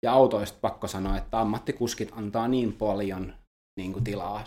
[0.05, 3.35] Ja autoista pakko sanoa, että ammattikuskit antaa niin paljon
[3.79, 4.43] niin kuin tilaa.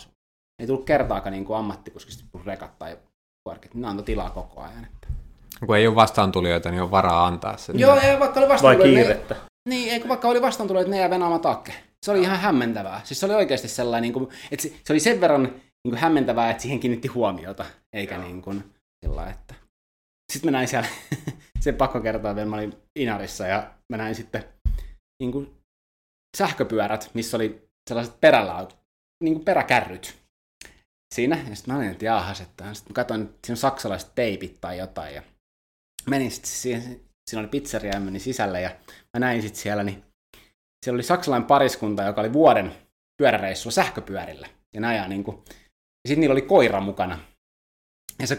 [0.58, 2.98] Ei tullut kertaakaan niin kuin ammattikuskista rekat tai
[3.44, 4.84] kuorkit, ne antoi tilaa koko ajan.
[4.84, 5.21] Että.
[5.66, 7.72] Kun ei ole vastaantulijoita, niin on varaa antaa se.
[7.76, 9.08] Joo, ei, vaikka oli vastaantulijoita.
[9.08, 9.34] Vai kiirettä.
[9.34, 11.72] Ne, niin, eikö vaikka oli vastaantulijoita, ne jää venaamaan takke.
[12.06, 13.00] Se oli ihan hämmentävää.
[13.04, 15.98] Siis se oli oikeasti sellainen, niin kuin, että se, se oli sen verran niin kuin
[15.98, 18.64] hämmentävää, että siihen kiinnitti huomiota, eikä niin kuin
[19.04, 19.54] sillä että...
[20.32, 20.88] Sitten mä näin siellä,
[21.60, 24.44] se pakko kertoa, että mä olin Inarissa ja mä näin sitten
[25.22, 25.54] niin kuin
[26.36, 28.68] sähköpyörät, missä oli sellaiset perällä,
[29.24, 30.18] niin kuin peräkärryt
[31.14, 31.38] siinä.
[31.48, 34.60] Ja sitten mä olin, että jaahas, että sitten mä katsoin, että siinä on saksalaiset teipit
[34.60, 35.14] tai jotain.
[35.14, 35.22] Ja
[36.10, 38.70] menin sitten siihen, siinä oli pizzeria ja menin sisälle ja
[39.16, 40.02] mä näin sitten siellä, niin
[40.84, 42.72] siellä oli saksalainen pariskunta, joka oli vuoden
[43.22, 44.48] pyöräreissulla sähköpyörillä.
[44.74, 45.42] Ja näin niin kuin,
[46.04, 47.18] ja sitten niillä oli koira mukana.
[48.20, 48.38] Ja, se,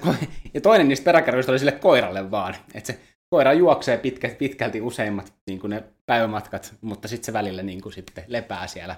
[0.53, 2.55] ja toinen niistä peräkärryistä oli sille koiralle vaan.
[2.73, 2.99] Että se
[3.29, 7.93] koira juoksee pitkä, pitkälti useimmat niin kuin ne päivämatkat, mutta sitten se välillä niin kuin
[7.93, 8.95] sitten lepää siellä,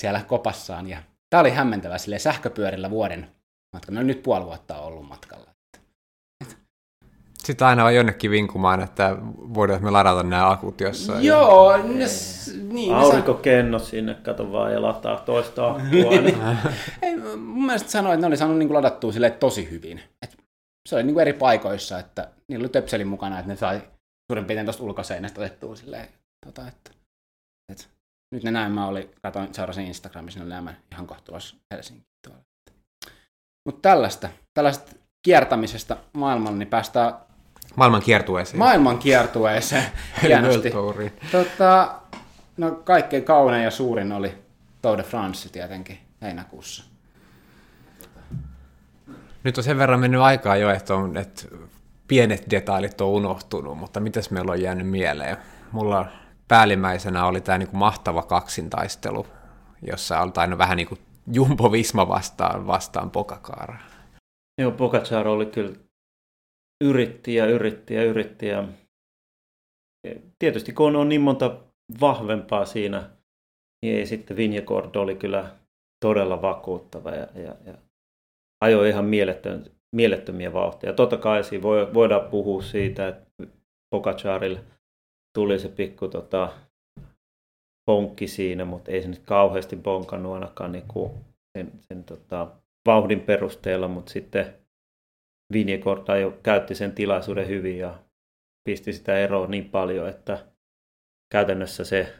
[0.00, 0.88] siellä kopassaan.
[0.88, 3.28] Ja tämä oli hämmentävä sille sähköpyörillä vuoden
[3.72, 3.92] matka.
[3.92, 5.55] No nyt puoli vuotta on ollut matkalla.
[7.46, 9.16] Sitten aina on jonnekin vinkumaan, että
[9.54, 11.24] voidaan me ladata nämä akut jossain.
[11.24, 12.04] Joo, ne,
[12.62, 12.94] niin.
[12.94, 16.12] Aurinkokenno sinne, kato vaan ja lataa toista akkua.
[17.02, 20.00] Ei, mun mielestä sanoin, että ne oli saanut niin ladattua sille tosi hyvin.
[20.22, 20.36] Et
[20.88, 23.82] se oli niin kuin eri paikoissa, että niillä oli töpselin mukana, että ne sai
[24.32, 26.08] suurin piirtein tuosta ulkoseinästä otettua silleen,
[26.46, 26.90] tota, että,
[27.72, 27.84] että,
[28.34, 31.08] nyt ne näin mä oli, katoin, seurasin Instagramissa, ne oli ihan
[31.74, 32.42] Helsinkiin tuolla.
[33.68, 34.92] Mutta tällaista, tällaista
[35.26, 37.25] kiertämisestä maailmalla, niin päästään
[37.76, 38.58] Maailman kiertueeseen.
[38.58, 39.82] Maailman kiertueeseen.
[40.22, 40.72] Hienosti.
[41.32, 41.94] tota,
[42.56, 44.34] no kaikkein kaunein ja suurin oli
[44.82, 46.84] Tour de France tietenkin heinäkuussa.
[49.44, 51.42] Nyt on sen verran mennyt aikaa jo, että, on, että
[52.08, 55.36] pienet detailit on unohtunut, mutta mitäs meillä on jäänyt mieleen?
[55.72, 56.06] Mulla
[56.48, 59.26] päällimmäisenä oli tämä niinku mahtava kaksintaistelu,
[59.82, 61.00] jossa oli aina vähän niin kuin
[61.32, 63.78] Jumbo Visma vastaan, vastaan Pokakaara.
[64.58, 65.72] Joo, Pokacar oli kyllä
[66.84, 68.46] yritti ja yritti ja yritti.
[68.46, 68.68] Ja
[70.38, 71.60] tietysti kun on niin monta
[72.00, 73.10] vahvempaa siinä,
[73.82, 75.50] niin ei sitten Vinjekord oli kyllä
[76.04, 77.74] todella vakuuttava ja, ja, ja
[78.64, 79.64] ajoi ihan mielettöm,
[79.96, 80.92] mielettömiä vauhtia.
[80.92, 83.26] Totta kai siinä voi, voidaan puhua siitä, että
[83.90, 84.60] Pogacarille
[85.34, 86.52] tuli se pikku tota,
[87.86, 91.10] ponkki siinä, mutta ei se nyt kauheasti bonkannut ainakaan niin kuin
[91.58, 92.48] sen, sen tota,
[92.86, 94.65] vauhdin perusteella, mutta sitten
[95.52, 97.98] Vinjekorta jo käytti sen tilaisuuden hyvin ja
[98.68, 100.46] pisti sitä eroa niin paljon, että
[101.32, 102.14] käytännössä se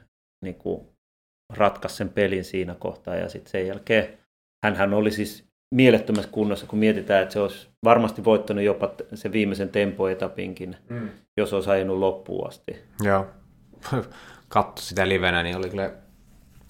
[0.45, 0.89] niin kuin,
[1.53, 4.19] ratkaisi sen pelin siinä kohtaa ja sitten sen jälkeen
[4.75, 9.69] hän oli siis mielettömässä kunnossa, kun mietitään, että se olisi varmasti voittanut jopa sen viimeisen
[9.69, 11.09] tempoetapinkin, mm.
[11.37, 12.77] jos olisi ajanut loppuun asti.
[13.03, 13.27] Joo.
[14.49, 15.91] Katso sitä livenä, niin oli kyllä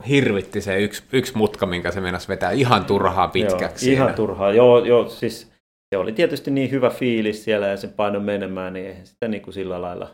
[0.08, 3.92] hirvitti se yksi, yksi mutka, minkä se meinasi vetää ihan turhaa pitkäksi.
[3.92, 4.52] Joo, ihan turhaa.
[4.52, 5.52] Joo, joo, siis
[5.94, 9.42] se oli tietysti niin hyvä fiilis siellä ja se paino menemään, niin eihän sitä niin
[9.42, 10.10] kuin sillä lailla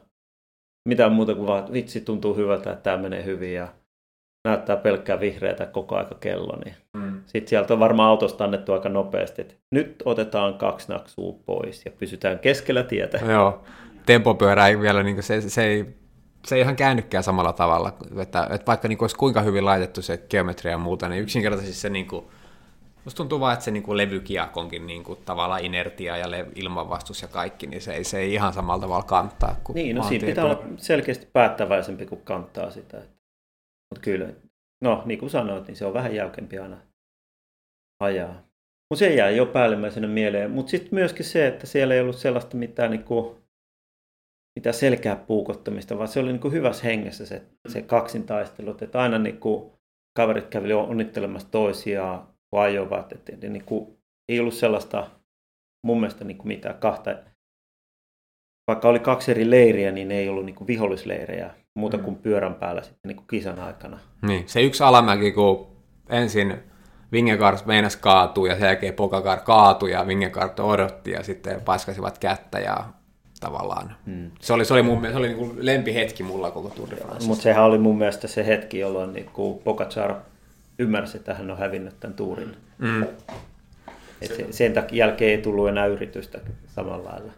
[0.88, 3.68] mitään muuta kuin vaan, vitsi tuntuu hyvältä, että tämä menee hyvin ja
[4.48, 6.58] näyttää pelkkää vihreätä koko aika kello.
[6.64, 6.74] Niin.
[6.96, 7.20] Mm.
[7.26, 11.90] Sitten sieltä on varmaan autosta annettu aika nopeasti, että nyt otetaan kaksi naksua pois ja
[11.90, 13.18] pysytään keskellä tietä.
[13.32, 13.64] Joo,
[14.06, 15.86] tempopyörä ei vielä, niin se, se, ei,
[16.46, 20.18] se ei ihan käynytkään samalla tavalla, että, että vaikka niin olisi kuinka hyvin laitettu se
[20.30, 22.26] geometria ja muuta, niin yksinkertaisesti se niin kuin,
[23.04, 27.22] Musta tuntuu vaan, että se niin kuin levykiakonkin niin kuin tavallaan inertia ja le- ilmanvastus
[27.22, 29.56] ja kaikki, niin se ei, se ei ihan samalla tavalla kantaa.
[29.64, 32.96] Kuin niin, no siinä pitää olla selkeästi päättäväisempi, kuin kantaa sitä.
[33.90, 34.28] Mutta kyllä,
[34.84, 36.76] no niin kuin sanoit, niin se on vähän jäykempi aina
[38.02, 38.42] ajaa.
[38.90, 40.50] Mutta se jää jo päällimmäisenä mieleen.
[40.50, 43.36] Mutta sitten myöskin se, että siellä ei ollut sellaista mitään, niin kuin,
[44.58, 48.82] mitään selkää puukottamista, vaan se oli niin kuin hyvässä hengessä se, se kaksintaistelut.
[48.82, 49.72] Että aina niin kuin
[50.16, 53.12] kaverit käveli onnittelemassa toisiaan, kun ajoivat.
[53.12, 55.10] Että, että niin kuin, ei ollut sellaista
[55.86, 57.10] mun mielestä niin kuin mitään kahta,
[58.68, 62.54] vaikka oli kaksi eri leiriä, niin ne ei ollut niin kuin vihollisleirejä muuta kuin pyörän
[62.54, 63.98] päällä sitten niin kuin kisan aikana.
[64.26, 65.66] Niin, se yksi alamäki, kun
[66.08, 66.56] ensin
[67.12, 72.58] Vingegaard meinas kaatuu ja sen jälkeen Pokakar kaatui ja Vingegaard odotti ja sitten paiskasivat kättä
[72.58, 72.84] ja
[73.40, 73.96] tavallaan.
[74.06, 74.30] Hmm.
[74.40, 76.96] Se oli, se oli mun mielestä, se oli niin kuin lempihetki mulla koko Tour de.
[77.26, 80.14] Mutta sehän oli mun mielestä se hetki, jolloin niin kuin Pogacar
[80.82, 82.56] ymmärsi, että hän on hävinnyt tämän tuurin.
[82.78, 83.02] Mm.
[84.22, 87.32] Et se, sen takia jälkeen ei tullut enää yritystä samalla lailla.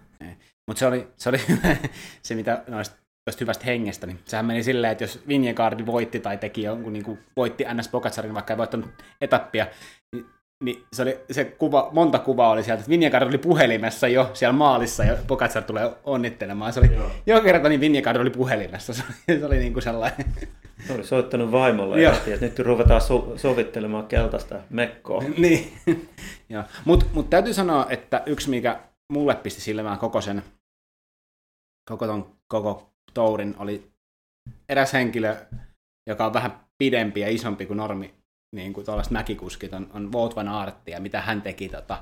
[0.66, 1.38] Mutta se oli, se oli
[2.22, 6.38] se, mitä noista tästä hyvästä hengestä, niin sehän meni silleen, että jos Vingegaard voitti tai
[6.38, 9.66] teki jonkun, niin kuin, voitti NS Pogacarin, vaikka ei voittanut etappia,
[10.64, 14.52] niin, se, oli, se kuva, monta kuvaa oli sieltä, että Vingegaard oli puhelimessa jo siellä
[14.52, 16.72] maalissa ja Pogacar tulee onnittelemaan.
[16.72, 17.10] Se oli, Joo.
[17.26, 20.26] joka kerta niin Vingegaard oli puhelimessa, se oli, se oli niin kuin sellainen.
[20.86, 25.22] Se oli soittanut vaimolle ja että nyt ruvetaan so- sovittelemaan keltaista mekkoa.
[25.38, 25.72] niin,
[26.84, 28.80] mutta mut täytyy sanoa, että yksi mikä
[29.12, 30.42] mulle pisti silmään koko sen
[31.90, 33.90] koko, ton, koko tourin oli
[34.68, 35.36] eräs henkilö,
[36.06, 38.14] joka on vähän pidempi ja isompi kuin normi,
[38.54, 42.00] niin kuin tuollaiset mäkikuskit, on, on Wout van Aert, ja mitä hän teki, tota,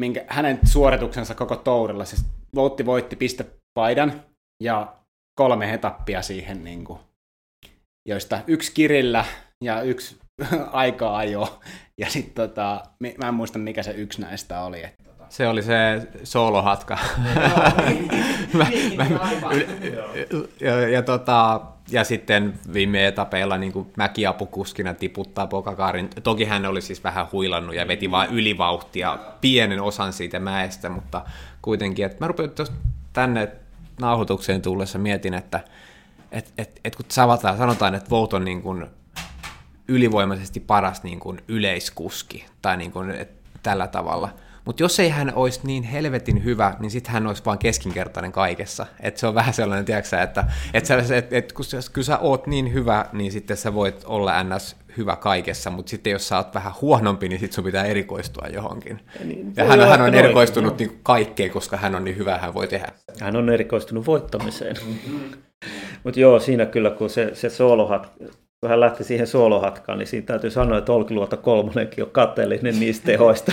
[0.00, 2.04] minkä, hänen suorituksensa koko tourilla.
[2.04, 4.22] Siis Voutti voitti pistepaidan
[4.62, 4.96] ja
[5.40, 6.98] kolme etappia siihen, niin kuin,
[8.08, 9.24] joista yksi kirillä
[9.64, 10.18] ja yksi
[10.72, 11.60] aikaa ajo.
[11.98, 12.82] Ja sitten tota,
[13.18, 14.84] mä en muista mikä se yksi näistä oli.
[14.84, 16.98] Että se oli se soolohatka.
[20.60, 21.60] ja, ja, tota,
[21.90, 26.10] ja sitten viime etapeilla niin mäkiapukuskina tiputtaa Pokakarin.
[26.22, 31.24] Toki hän oli siis vähän huilannut ja veti vain ylivauhtia pienen osan siitä mäestä, mutta
[31.62, 32.50] kuitenkin, että mä rupean
[33.12, 33.52] tänne
[34.00, 35.60] nauhoitukseen tullessa mietin, että
[36.32, 38.86] et, et, et kun savataan, sanotaan, että Vout on niin kuin
[39.88, 43.30] ylivoimaisesti paras niin kuin yleiskuski, tai niin kuin, et,
[43.62, 44.28] tällä tavalla–
[44.66, 48.86] mutta jos ei hän olisi niin helvetin hyvä, niin sitten hän olisi vaan keskinkertainen kaikessa.
[49.00, 52.18] Et se on vähän sellainen, tiedätkö, että et sä, et, et, kun sä, kun sä
[52.18, 54.76] oot niin hyvä, niin sitten sä voit olla ns.
[54.96, 59.00] hyvä kaikessa, mutta sitten jos sä oot vähän huonompi, niin sitten sun pitää erikoistua johonkin.
[59.18, 62.54] Ja, niin, ja hän, hän on erikoistunut niin kaikkeen, koska hän on niin hyvä, hän
[62.54, 62.92] voi tehdä.
[63.20, 64.76] Hän on erikoistunut voittamiseen.
[66.04, 68.12] mutta joo, siinä kyllä, kun se, se soolohat,
[68.60, 73.06] kun hän lähti siihen soolohatkaan, niin siinä täytyy sanoa, että Olkiluoto kolmonenkin on kateellinen niistä
[73.06, 73.52] tehoista.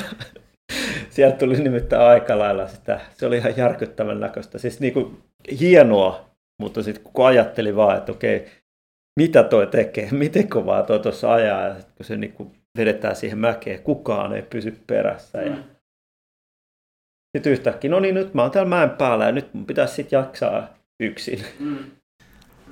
[1.13, 4.57] Sieltä tuli nimittäin aika lailla sitä, se oli ihan järkyttävän näköistä.
[4.57, 5.17] Siis niin kuin
[5.59, 6.29] hienoa,
[6.61, 8.45] mutta sitten kun ajatteli vaan, että okei,
[9.19, 13.15] mitä toi tekee, miten kovaa toi tuossa ajaa, ja sit kun se niin kuin vedetään
[13.15, 15.41] siihen mäkeen, kukaan ei pysy perässä.
[15.41, 15.55] Ja...
[15.55, 15.63] Mm.
[17.37, 20.17] Sitten yhtäkkiä, no niin nyt mä oon täällä mäen päällä ja nyt mun pitäisi sitten
[20.17, 20.67] jaksaa
[20.99, 21.43] yksin.
[21.59, 21.77] Mm.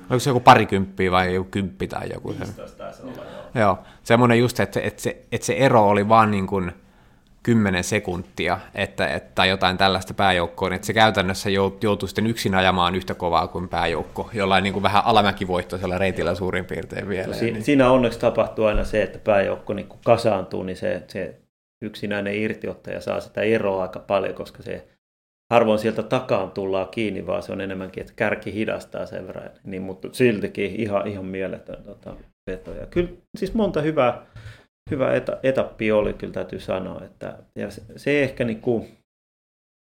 [0.02, 2.34] Onko se joku parikymppiä vai joku kymppi tai joku?
[2.38, 3.24] 15 olla, joo.
[3.54, 3.78] joo.
[4.02, 6.72] Semmoinen just, että, että, se, että se ero oli vaan niin kuin
[7.42, 12.94] 10 sekuntia että, että, tai jotain tällaista pääjoukkoon, että se käytännössä joutuu sitten yksin ajamaan
[12.94, 17.34] yhtä kovaa kuin pääjoukko, jollain niin kuin vähän alamäkivoittoisella reitillä suurin piirtein vielä.
[17.34, 17.64] Si- niin.
[17.64, 21.40] Siinä onneksi tapahtuu aina se, että pääjoukko niin kuin kasaantuu, niin se, se
[21.84, 24.88] yksinäinen irtiottaja saa sitä eroa aika paljon, koska se
[25.52, 29.50] harvoin sieltä takaan tullaan kiinni, vaan se on enemmänkin, että kärki hidastaa sen verran.
[29.64, 32.14] Niin, mutta siltikin ihan, ihan mieletön tota,
[32.50, 32.74] veto.
[32.74, 34.26] Ja kyllä siis monta hyvää
[34.90, 37.04] hyvä eta, etappi oli, kyllä täytyy sanoa.
[37.04, 38.98] Että, ja se, se ehkä niin kuin,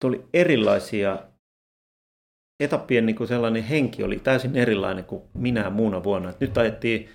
[0.02, 1.19] tuli erilaisia
[2.63, 6.30] etappien niin kuin sellainen henki oli täysin erilainen kuin minä muuna vuonna.
[6.30, 7.10] Et nyt ajettiin,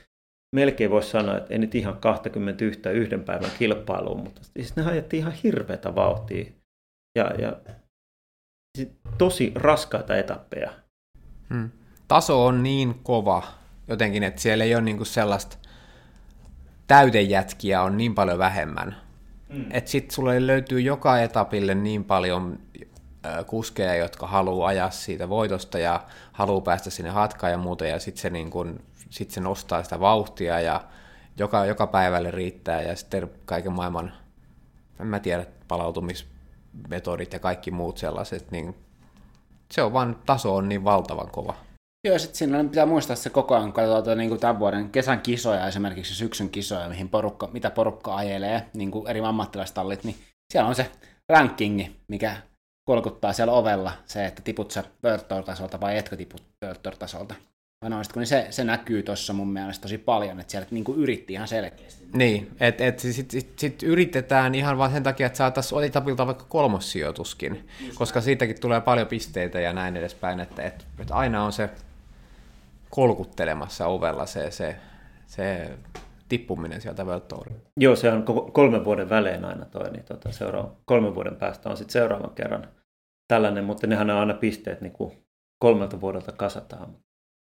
[0.55, 5.21] melkein voisi sanoa, että ei nyt ihan 21 yhden päivän kilpailuun, mutta siis ne ajettiin
[5.21, 6.53] ihan hirveätä vauhtia.
[7.19, 7.57] Ja, ja
[9.19, 10.71] tosi raskaita etappeja.
[11.55, 11.71] Hmm.
[12.09, 13.43] Taso on niin kova
[13.89, 15.68] jotenkin, että siellä ei ole niinku sellaista
[16.89, 18.97] täytejätkiä on niin paljon vähemmän.
[19.49, 19.65] Mm.
[19.71, 22.59] Että sitten sulle löytyy joka etapille niin paljon
[23.47, 28.23] kuskeja, jotka haluaa ajaa siitä voitosta ja haluaa päästä sinne hatkaan ja muuta, ja sitten
[28.23, 30.85] se, niin kun, sit se nostaa sitä vauhtia ja
[31.37, 34.13] joka, joka päivälle riittää, ja sitten kaiken maailman,
[35.01, 38.77] en mä tiedä, palautumismetodit ja kaikki muut sellaiset, niin
[39.71, 41.55] se on vaan, taso on niin valtavan kova.
[42.05, 45.21] Joo, sitten siinä pitää muistaa se koko ajan, kun katsotaan niin kuin tämän vuoden kesän
[45.21, 50.17] kisoja, esimerkiksi syksyn kisoja, mihin porukka, mitä porukka ajelee, niin kuin eri ammattilaistallit, niin
[50.53, 50.91] siellä on se
[51.29, 52.37] rankingi, mikä
[52.89, 54.85] kolkuttaa siellä ovella, se, että tiput sä
[55.47, 56.43] tasolta vai etkö tiput
[56.99, 57.35] tasolta
[58.17, 61.49] Niin se, se näkyy tuossa mun mielestä tosi paljon, että siellä niin kuin yritti ihan
[61.49, 62.05] selkeästi.
[62.13, 66.45] Niin, että et sitten sit, sit yritetään ihan vain sen takia, että saataisiin etapilta vaikka
[66.49, 71.71] kolmossijoituskin, koska siitäkin tulee paljon pisteitä ja näin edespäin, että et, et aina on se
[72.91, 74.77] kolkuttelemassa ovella se, se,
[75.27, 75.71] se
[76.29, 81.15] tippuminen sieltä World Joo, se on kolmen vuoden välein aina toi, niin tota, seuraava, kolmen
[81.15, 82.69] vuoden päästä on sitten seuraavan kerran
[83.29, 85.27] tällainen, mutta nehän on aina pisteet niin kuin
[85.59, 86.97] kolmelta vuodelta kasataan.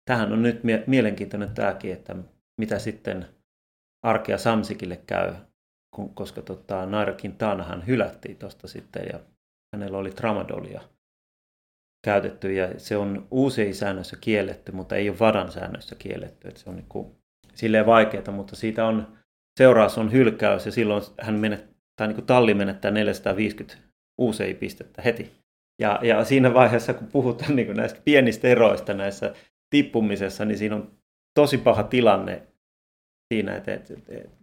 [0.06, 2.16] tähän on nyt mie- mielenkiintoinen tämäkin, että
[2.58, 3.28] mitä sitten
[4.04, 5.34] Arkea Samsikille käy,
[6.14, 9.20] koska tota, Naira Quintanahan hylättiin tuosta sitten ja
[9.76, 10.82] hänellä oli tramadolia
[12.04, 16.48] käytetty ja se on usein säännössä kielletty, mutta ei ole vadan säännössä kielletty.
[16.48, 17.16] Että se on niin kuin,
[17.54, 19.18] silleen vaikeaa, mutta siitä on,
[19.60, 23.78] seuraus on hylkäys ja silloin hän menet, tai niin kuin talli menettää 450
[24.18, 25.32] usein pistettä heti.
[25.82, 29.34] Ja, ja siinä vaiheessa, kun puhutaan niin kuin näistä pienistä eroista näissä
[29.70, 30.92] tippumisessa, niin siinä on
[31.40, 32.42] tosi paha tilanne
[33.34, 34.38] siinä, että, että, että, että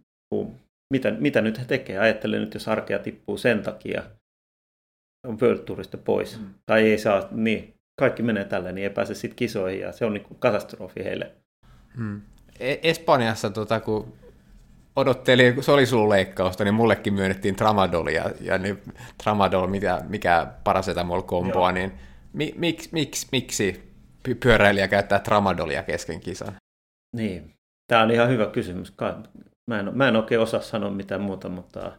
[0.93, 1.97] mitä, mitä nyt he tekee.
[1.97, 4.03] Ajattelen nyt, jos arkea tippuu sen takia,
[5.27, 6.39] on World Tourista pois.
[6.39, 6.53] Mm.
[6.65, 10.13] Tai ei saa, niin kaikki menee tällä, niin ei pääse sitten kisoihin ja se on
[10.13, 11.31] niin katastrofi heille.
[11.97, 12.21] Hmm.
[12.59, 14.13] Espanjassa, tota, kun
[14.95, 18.81] odotteli solisululeikkausta, niin mullekin myönnettiin tramadolia, ja niin
[19.23, 21.91] tramadol, mikä, mikä paracetamol-komboa, niin
[22.33, 23.91] mi, miksi, miksi, miksi
[24.39, 26.55] pyöräilijä käyttää tramadolia kesken kisan?
[27.15, 27.53] Niin,
[27.87, 28.93] tämä on ihan hyvä kysymys.
[29.67, 31.91] Mä en, mä en oikein osaa sanoa mitään muuta, mutta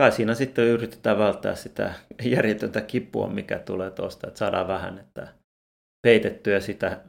[0.00, 1.94] kai siinä sitten yritetään välttää sitä
[2.24, 5.28] järjetöntä kipua, mikä tulee tuosta, että saadaan vähän että
[6.02, 7.00] peitettyä sitä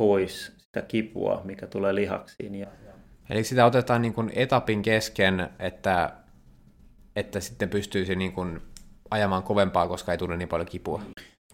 [0.00, 2.54] pois, sitä kipua, mikä tulee lihaksiin.
[2.54, 2.66] Ja,
[3.30, 6.12] Eli sitä otetaan niin kuin etapin kesken, että,
[7.16, 8.60] että sitten pystyisi niin kuin
[9.10, 11.02] ajamaan kovempaa, koska ei tule niin paljon kipua.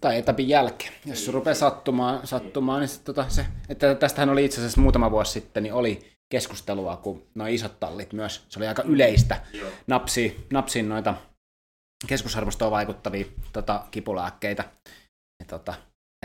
[0.01, 0.93] Tai etapin jälkeen.
[1.05, 5.31] Jos se rupeaa sattumaan, sattumaan niin tota se, että tästähän oli itse asiassa muutama vuosi
[5.31, 9.41] sitten, niin oli keskustelua, kun nuo isot tallit myös, se oli aika yleistä,
[9.87, 11.15] napsi, napsin noita
[12.07, 14.63] keskusarvostoon vaikuttavia tota, kipulääkkeitä.
[15.39, 15.73] Ja, tota,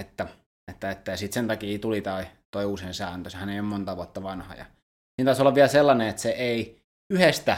[0.00, 0.26] että,
[0.70, 3.96] että, että, ja sitten sen takia tuli toi, toi uusien sääntö, sehän ei ole monta
[3.96, 4.54] vuotta vanha.
[4.54, 6.82] Ja siinä taisi olla vielä sellainen, että se ei
[7.12, 7.56] yhdestä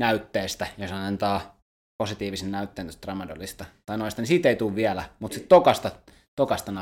[0.00, 1.62] näytteestä, jos antaa
[2.02, 5.90] positiivisen näytteen tuosta tramadolista tai noista, niin siitä ei tule vielä, mutta sitten tokasta,
[6.36, 6.72] tokasta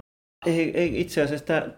[0.46, 1.68] ei, ei, itse asiassa tämä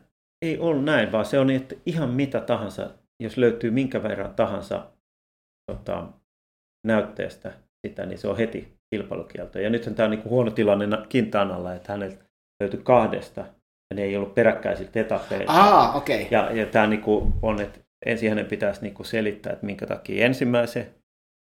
[0.43, 2.91] ei ole näin, vaan se on niin, että ihan mitä tahansa
[3.23, 4.87] jos löytyy minkä verran tahansa
[5.71, 6.07] tota,
[6.87, 7.53] näytteestä
[7.87, 9.59] sitä, niin se on heti kilpailukielto.
[9.59, 12.25] Ja nythän tämä on niin huono tilanne Kintanalla, että häneltä
[12.63, 15.53] löytyi kahdesta, ja ne ei ollut peräkkäisiltä etappeilta.
[15.53, 16.27] Ah, okay.
[16.31, 17.03] Ja, ja tämä niin
[17.43, 20.87] on, että ensin hänen pitäisi niin selittää, että minkä takia ensimmäisen,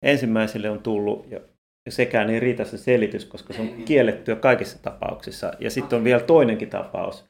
[0.05, 1.41] ensimmäiselle on tullut, ja,
[1.87, 5.53] ja sekään ei riitä se selitys, koska se on kiellettyä kaikissa tapauksissa.
[5.59, 7.25] Ja sitten on vielä toinenkin tapaus,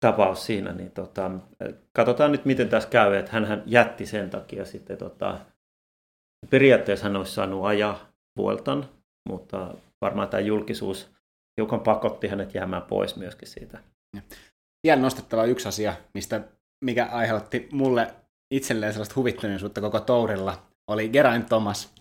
[0.00, 1.30] tapaus siinä, niin tota,
[1.92, 5.38] katsotaan nyt miten tässä käy, että hän jätti sen takia sitten tota,
[6.50, 8.88] periaatteessa hän olisi saanut ajaa Vueltan,
[9.28, 11.10] mutta varmaan tämä julkisuus
[11.60, 13.78] hiukan pakotti hänet jäämään pois myöskin siitä.
[14.86, 16.40] Vielä nostettava yksi asia, mistä,
[16.84, 18.14] mikä aiheutti mulle
[18.54, 21.94] itselleen sellaista huvittuneisuutta koko tourilla, oli Geraint Thomas,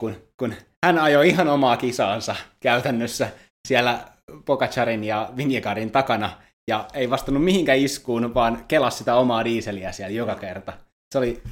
[0.00, 0.54] kun, kun
[0.86, 3.30] hän ajoi ihan omaa kisaansa käytännössä
[3.68, 4.04] siellä
[4.44, 6.30] Pogacarin ja Vinjekarin takana,
[6.68, 10.72] ja ei vastannut mihinkään iskuun, vaan kelasi sitä omaa diiseliä siellä joka kerta.
[11.12, 11.42] Se oli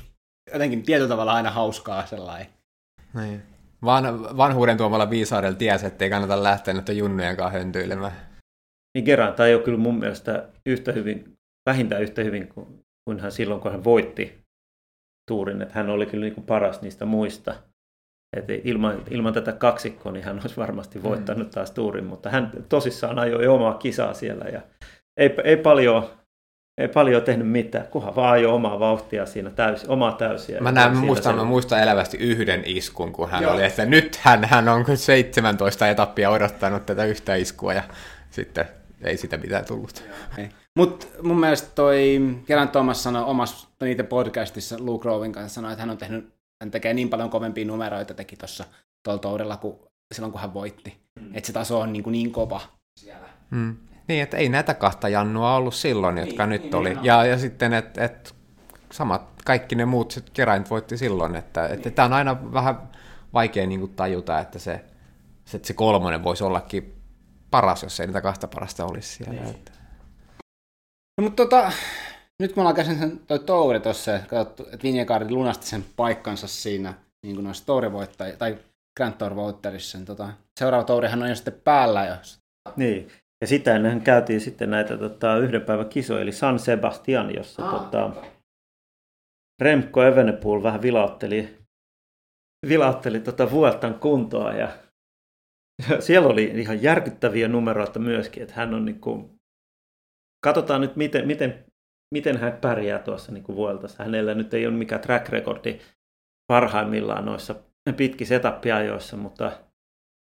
[0.52, 2.46] jotenkin tietyllä tavalla aina hauskaa sellainen.
[3.14, 3.42] Niin.
[3.84, 8.12] Van, vanhuuden tuomalla viisaudella tiesi, ettei kannata lähteä nyt junnujen kanssa höntyilemään.
[8.94, 11.32] Niin kerran, tai ei ole kyllä mun mielestä yhtä hyvin,
[11.68, 12.66] vähintään yhtä hyvin kuin,
[13.04, 14.38] kuin hän silloin, kun hän voitti
[15.28, 15.62] tuurin.
[15.62, 17.54] Että hän oli kyllä niin kuin paras niistä muista.
[18.36, 21.50] Et ilman, ilman tätä kaksikkoa niin hän olisi varmasti voittanut mm.
[21.50, 24.60] taas tuurin, mutta hän tosissaan ajoi omaa kisaa siellä ja
[25.16, 26.10] ei, ei paljon
[26.78, 30.60] ei paljon tehnyt mitään, kunhan vaan jo omaa vauhtia siinä, täysi, omaa täysiä.
[30.60, 33.54] Mä, näen, muistan, mä muistan elävästi yhden iskun, kun hän Joo.
[33.54, 37.82] oli, että nyt hän, hän on 17 etappia odottanut tätä yhtä iskua ja
[38.30, 38.66] sitten
[39.04, 40.04] ei sitä mitään tullut.
[40.76, 45.82] Mutta mun mielestä toi Kerran Thomas sanoi omassa niitä podcastissa Luke Rowin kanssa, sanoi, että
[45.82, 48.64] hän on tehnyt, hän tekee niin paljon kovempia numeroita teki tuossa
[49.04, 49.76] tuolla toudella kuin
[50.14, 50.96] silloin, kun hän voitti.
[51.20, 51.34] Mm.
[51.34, 52.60] Että se taso on niin, kuin niin kova
[53.00, 53.28] siellä.
[53.50, 53.76] Mm.
[54.08, 56.88] Niin, että ei näitä kahta jannua ollut silloin, jotka niin, nyt niin, oli.
[56.94, 58.34] Niin, ja, ja sitten, että et,
[58.92, 61.36] samat, kaikki ne muut keräint voitti silloin.
[61.36, 61.72] Että niin.
[61.72, 62.90] että tämä on aina vähän
[63.32, 64.84] vaikea niin kuin tajuta, että se,
[65.44, 66.94] se, että se kolmonen voisi ollakin
[67.50, 69.32] paras, jos ei niitä kahta parasta olisi siellä.
[69.32, 69.54] Niin.
[69.54, 69.72] Että.
[71.18, 71.72] No, mutta tota,
[72.42, 76.46] nyt kun me ollaan käsin sen toi Touri tuossa katsottu, että Vinjekaari lunasti sen paikkansa
[76.46, 77.88] siinä niin kuin noissa Touri
[78.38, 78.58] tai
[78.96, 80.28] Grand Tour Voterissa, niin tota,
[80.60, 82.04] seuraava Tourihan on jo sitten päällä.
[82.04, 82.38] Jos...
[82.76, 83.08] Niin,
[83.40, 87.82] ja sitä ennen käytiin sitten näitä tota, yhden päivän kisoja, eli San Sebastian, jossa ah.
[87.82, 88.10] tota,
[89.62, 91.58] Remco Evenepoel vähän vilautteli,
[92.68, 94.68] vilautteli tota Vueltan kuntoa ja
[96.00, 99.40] siellä oli ihan järkyttäviä numeroita myöskin, että hän on niin kuin,
[100.44, 101.64] katsotaan nyt miten, miten,
[102.14, 104.04] miten hän pärjää tuossa niin kuin Vueltassa.
[104.04, 105.78] Hänellä nyt ei ole mikään track recordi
[106.52, 107.54] parhaimmillaan noissa
[107.96, 109.52] pitkissä etappiajoissa, mutta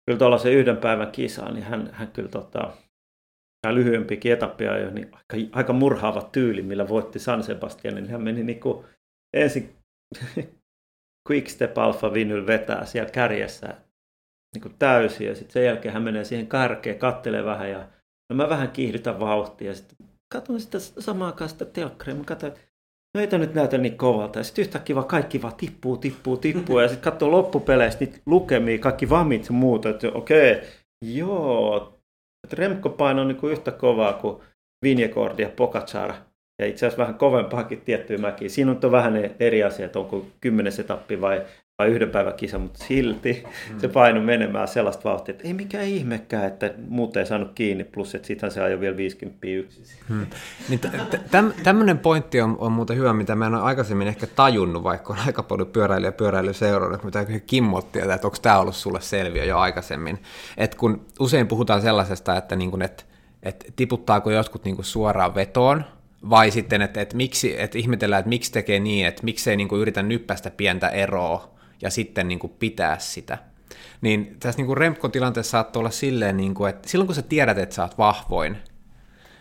[0.07, 2.73] kyllä tuolla se yhden päivän kisa, niin hän, hän kyllä tota,
[3.63, 8.23] tämä lyhyempikin etappia jo, niin aika, aika murhaava tyyli, millä voitti San Sebastian, niin hän
[8.23, 8.85] meni niin kuin
[9.37, 9.77] ensin
[11.31, 13.75] Quickstep Alpha Vinyl vetää siellä kärjessä
[14.55, 17.89] niin kuin täysin ja sitten sen jälkeen hän menee siihen kärkeen, kattelee vähän ja
[18.31, 19.97] no mä vähän kiihdytän vauhtia ja sitten
[20.33, 22.53] katson sitä samaa sitä telkkaria, mä katson,
[23.15, 24.39] no ei nyt näytä niin kovalta.
[24.39, 26.81] Ja sitten yhtäkkiä vaan kaikki vaan tippuu, tippuu, tippuu.
[26.81, 29.89] Ja sitten katsoo loppupeleistä niitä lukemia, kaikki vamit ja muuta.
[29.89, 30.65] Että okei, okay,
[31.03, 31.92] joo.
[32.45, 34.43] Että Remko paino niin kuin yhtä kovaa kuin
[34.83, 36.13] Vinjegaard ja Pogacar.
[36.59, 38.49] Ja itse asiassa vähän kovempaakin tiettyä mäkiä.
[38.49, 41.47] Siinä on vähän eri asia, että onko kymmenes etappi vai
[41.83, 43.81] vai yhden päivän kisa, mutta silti mm.
[43.81, 48.15] se paino menemään sellaista vauhtia, että ei mikään ihmekään, että muut ei saanut kiinni, plus
[48.15, 49.85] että sitten se ajoi vielä 50 yksin.
[50.09, 50.27] Hmm.
[50.69, 50.81] Niin
[51.63, 55.19] tämmöinen pointti on, on muuten hyvä, mitä mä en ole aikaisemmin ehkä tajunnut, vaikka on
[55.27, 60.19] aika paljon pyöräilijä ja pyöräilyseurannut, mutta Kimmotti, että onko tämä ollut sulle selviö jo aikaisemmin.
[60.57, 63.07] Et kun usein puhutaan sellaisesta, että, niin kun, et,
[63.43, 65.85] et tiputtaako jotkut niin suoraan vetoon,
[66.31, 70.03] vai sitten, että, että, miksi, että ihmetellään, että miksi tekee niin, että miksei niin yritä
[70.03, 71.53] nyppästä pientä eroa
[71.83, 73.39] ja sitten niin kuin pitää sitä.
[74.01, 77.59] Niin tässä niin kuin Remkon-tilanteessa saattaa olla silleen, niin kuin, että silloin kun sä tiedät,
[77.59, 78.57] että sä oot vahvoin,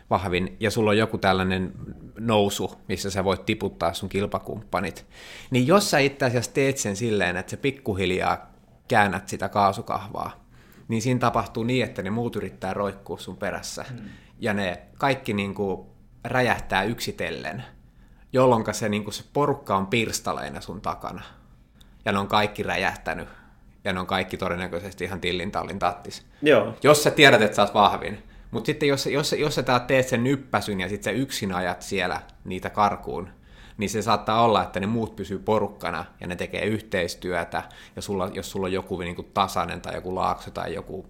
[0.09, 1.71] vahvin, ja sulla on joku tällainen
[2.19, 5.05] nousu, missä sä voit tiputtaa sun kilpakumppanit,
[5.51, 8.51] niin jos sä itse asiassa teet sen silleen, että sä pikkuhiljaa
[8.87, 10.45] käännät sitä kaasukahvaa,
[10.87, 14.09] niin siinä tapahtuu niin, että ne muut yrittää roikkua sun perässä, mm.
[14.39, 15.87] ja ne kaikki niin kuin
[16.25, 17.63] räjähtää yksitellen,
[18.33, 21.40] jolloin se, niin kuin se porukka on pirstaleina sun takana
[22.05, 23.29] ja ne on kaikki räjähtänyt,
[23.83, 26.25] ja ne on kaikki todennäköisesti ihan tillin tallin tattis.
[26.41, 26.73] Joo.
[26.83, 28.23] Jos sä tiedät, että sä oot vahvin.
[28.51, 32.21] Mutta sitten jos, jos, jos sä teet sen nyppäsyn ja sitten sä yksin ajat siellä
[32.45, 33.29] niitä karkuun,
[33.77, 37.63] niin se saattaa olla, että ne muut pysyy porukkana ja ne tekee yhteistyötä,
[37.95, 41.05] ja sulla, jos sulla on joku niin kuin tasainen tai joku laakso tai joku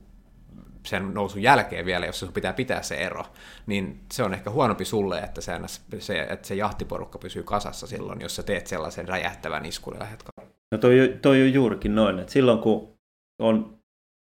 [0.85, 3.25] sen nousun jälkeen vielä, jos sun pitää pitää se ero,
[3.65, 5.59] niin se on ehkä huonompi sulle, että se,
[5.99, 10.07] se, että se jahtiporukka pysyy kasassa silloin, jos sä teet sellaisen räjähtävän iskun ja
[10.71, 12.93] No toi, toi on juurikin noin, että silloin kun
[13.41, 13.77] on,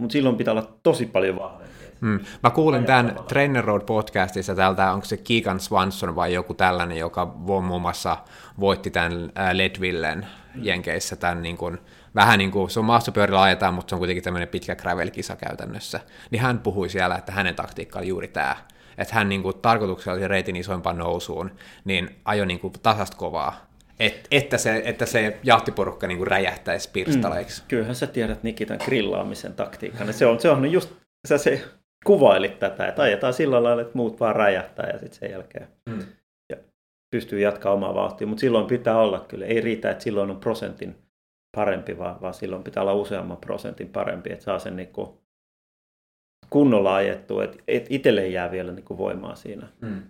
[0.02, 1.74] mutta silloin pitää olla tosi paljon vahvempi.
[2.02, 2.20] Hmm.
[2.44, 7.26] Mä kuulin tämän Trainer Road podcastissa täältä, onko se Keegan Swanson vai joku tällainen, joka
[7.36, 8.18] muun muassa
[8.60, 11.78] voitti tämän Ledvillen Jenkeissä tämän niin kuin,
[12.16, 16.00] vähän niin kuin, se on maastopyörillä ajetaan, mutta se on kuitenkin tämmöinen pitkä gravel-kisa käytännössä.
[16.32, 18.56] Niin hän puhui siellä, että hänen taktiikka oli juuri tämä,
[18.98, 21.52] että hän niin kuin, tarkoituksella reitin isoimpaan nousuun,
[21.86, 23.56] niin ajoi niin kuin, tasasta kovaa,
[24.06, 27.62] et, että, se, että se jahtiporukka niin kuin räjähtäisi pirstaleiksi.
[27.62, 30.14] Mm, kyllähän sä tiedät Nikitan grillaamisen taktiikan.
[30.14, 30.94] Se on, se on just,
[31.28, 31.62] sä se
[32.06, 36.00] kuvailit tätä, että ajetaan sillä lailla, että muut vaan räjähtää ja sitten sen jälkeen mm.
[36.50, 36.58] ja
[37.12, 38.28] pystyy jatkaa omaa vauhtia.
[38.28, 40.96] Mutta silloin pitää olla kyllä, ei riitä, että silloin on prosentin
[41.58, 45.10] parempi, vaan, vaan silloin pitää olla useamman prosentin parempi, että saa sen niin kuin
[46.50, 49.68] kunnolla ajettua, että et itselle jää vielä niin kuin voimaa siinä.
[49.82, 50.02] Mm.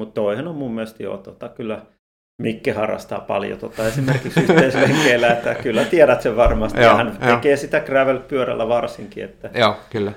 [0.00, 1.86] Mutta toihan on mun mielestä jo tota, kyllä
[2.42, 6.80] Mikke harrastaa paljon tota, esimerkiksi yhteislenkeillä, että kyllä tiedät sen varmasti.
[6.80, 7.34] Joo, hän jo.
[7.34, 9.24] tekee sitä gravel-pyörällä varsinkin.
[9.24, 10.12] Että Joo, kyllä.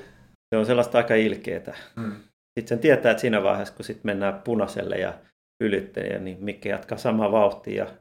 [0.49, 1.73] Se on sellaista aika ilkeetä.
[1.95, 2.11] Mm.
[2.11, 5.13] Sitten sen tietää, että siinä vaiheessa, kun sit mennään punaiselle ja
[5.63, 7.91] ylittäjä, niin Mikke jatkaa samaa vauhtia ja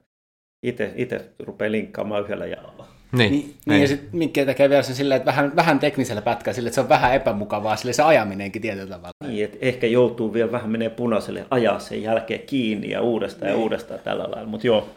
[0.94, 2.95] itse rupeaa linkkaamaan yhdellä jalalla.
[3.16, 3.80] Niin, niin, niin.
[3.82, 6.80] ja sitten Mikke tekee vielä sen silleen, että vähän, vähän teknisellä pätkällä, sille, että se
[6.80, 9.12] on vähän epämukavaa, sille se ajaminenkin tietyllä tavalla.
[9.26, 13.56] Niin, että ehkä joutuu vielä vähän menee punaiselle ajaa sen jälkeen kiinni ja uudestaan niin.
[13.56, 14.88] ja uudestaan tällä lailla, mutta joo.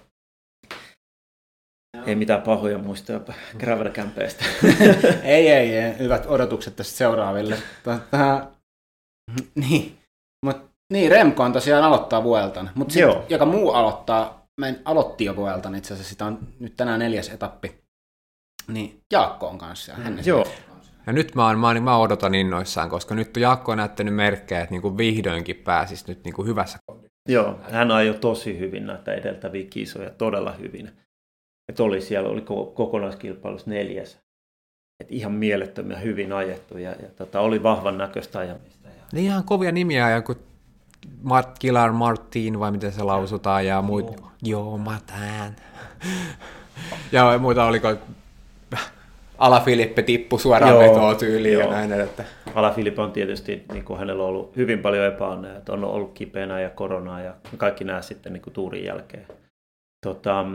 [2.05, 3.19] Ei mitään pahoja muistoja
[3.59, 3.89] gravel
[5.23, 7.55] ei, ei, ei, hyvät odotukset tästä seuraaville.
[7.83, 8.47] Tota,
[9.69, 9.97] niin,
[10.45, 10.57] Mut,
[10.93, 12.95] niin, Remko on tosiaan aloittaa Vueltan, mutta
[13.29, 17.29] joka muu aloittaa, mä en, aloitti jo Vueltan itse asiassa, sitä on nyt tänään neljäs
[17.29, 17.88] etappi
[18.73, 19.93] niin Jaakko on kanssa.
[19.97, 20.17] Mm.
[20.25, 20.45] Joo.
[21.07, 24.73] Ja nyt mä, oon, mä, mä odotan innoissaan, koska nyt Jaakko on näyttänyt merkkejä, että
[24.73, 26.77] niin kuin vihdoinkin pääsisi nyt niin kuin hyvässä
[27.29, 30.91] Joo, hän ajoi tosi hyvin näitä edeltäviä kisoja, todella hyvin.
[31.69, 32.41] Et oli siellä, oli
[32.73, 34.19] kokonaiskilpailussa neljäs.
[35.03, 38.87] Et ihan mielettömiä hyvin ajettu ja, ja tota, oli vahvan näköistä ajamista.
[38.87, 39.03] Ja...
[39.11, 40.35] Niin ihan kovia nimiä, ja kun
[41.21, 44.05] Mart Kilar Martin vai miten se lausutaan ja muut.
[44.17, 45.55] Joo, Joo mä tän.
[47.11, 47.95] ja muita oliko
[49.39, 51.63] Ala Filippe tippu suoraan Joo, vetoa tyyliin joo.
[51.63, 52.23] ja näin että.
[52.55, 56.13] Ala Filippe on tietysti, niin kuin hänellä on ollut hyvin paljon epäonnea, että on ollut
[56.13, 59.27] kipeänä ja koronaa ja kaikki nämä sitten niin kuin tuurin jälkeen.
[60.05, 60.45] Tota,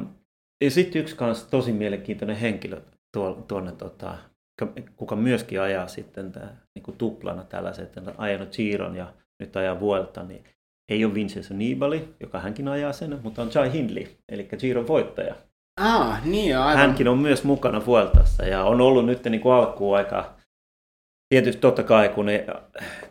[0.65, 2.81] ja sitten yksi kans tosi mielenkiintoinen henkilö
[3.49, 4.15] tuonne, tota,
[4.97, 9.57] kuka myöskin ajaa sitten tää, niin kuin tuplana tällaiset, että on ajanut Giron ja nyt
[9.57, 10.45] ajaa Vuelta, niin
[10.89, 15.35] ei ole Vincenzo Nibali, joka hänkin ajaa sen, mutta on Jai Hindley, eli Giron voittaja.
[15.81, 16.79] Ah, niin aivan.
[16.79, 20.35] Hänkin on myös mukana Vueltassa ja on ollut nyt niin alkuun aika,
[21.29, 22.47] tietysti totta kai kun ne,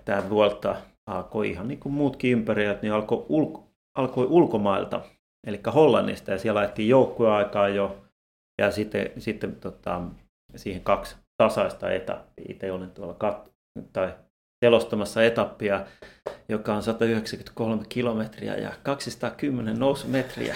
[0.06, 0.76] tämä Vuelta
[1.08, 5.02] alkoi ihan niin kuin muutkin ympäröijät, niin alkoi, ulko, alkoi ulkomailta,
[5.48, 8.06] eli Hollannista, ja siellä ajettiin joukkueaikaa jo,
[8.62, 10.02] ja sitten, sitten tota,
[10.56, 12.46] siihen kaksi tasaista etappia.
[12.50, 13.50] Itse olen tuolla kat-
[13.94, 14.14] tai
[14.64, 15.86] selostamassa etappia,
[16.50, 20.56] joka on 193 kilometriä ja 210 nousumetriä.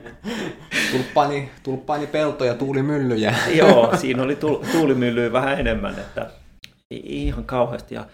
[0.92, 3.34] tulppani, tulppani peltoja, tuulimyllyjä.
[3.60, 4.36] Joo, siinä oli
[4.72, 6.30] tuulimyllyä vähän enemmän, että
[6.90, 7.94] ihan kauheasti.
[7.94, 8.06] Ja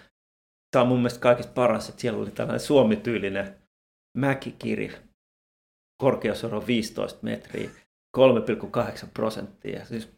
[0.71, 3.55] tämä on mun mielestä kaikista paras, että siellä oli tällainen suomityylinen
[4.17, 4.91] mäkikiri,
[6.01, 7.69] korkeusoro 15 metriä,
[8.17, 9.85] 3,8 prosenttia.
[9.85, 10.09] Siis,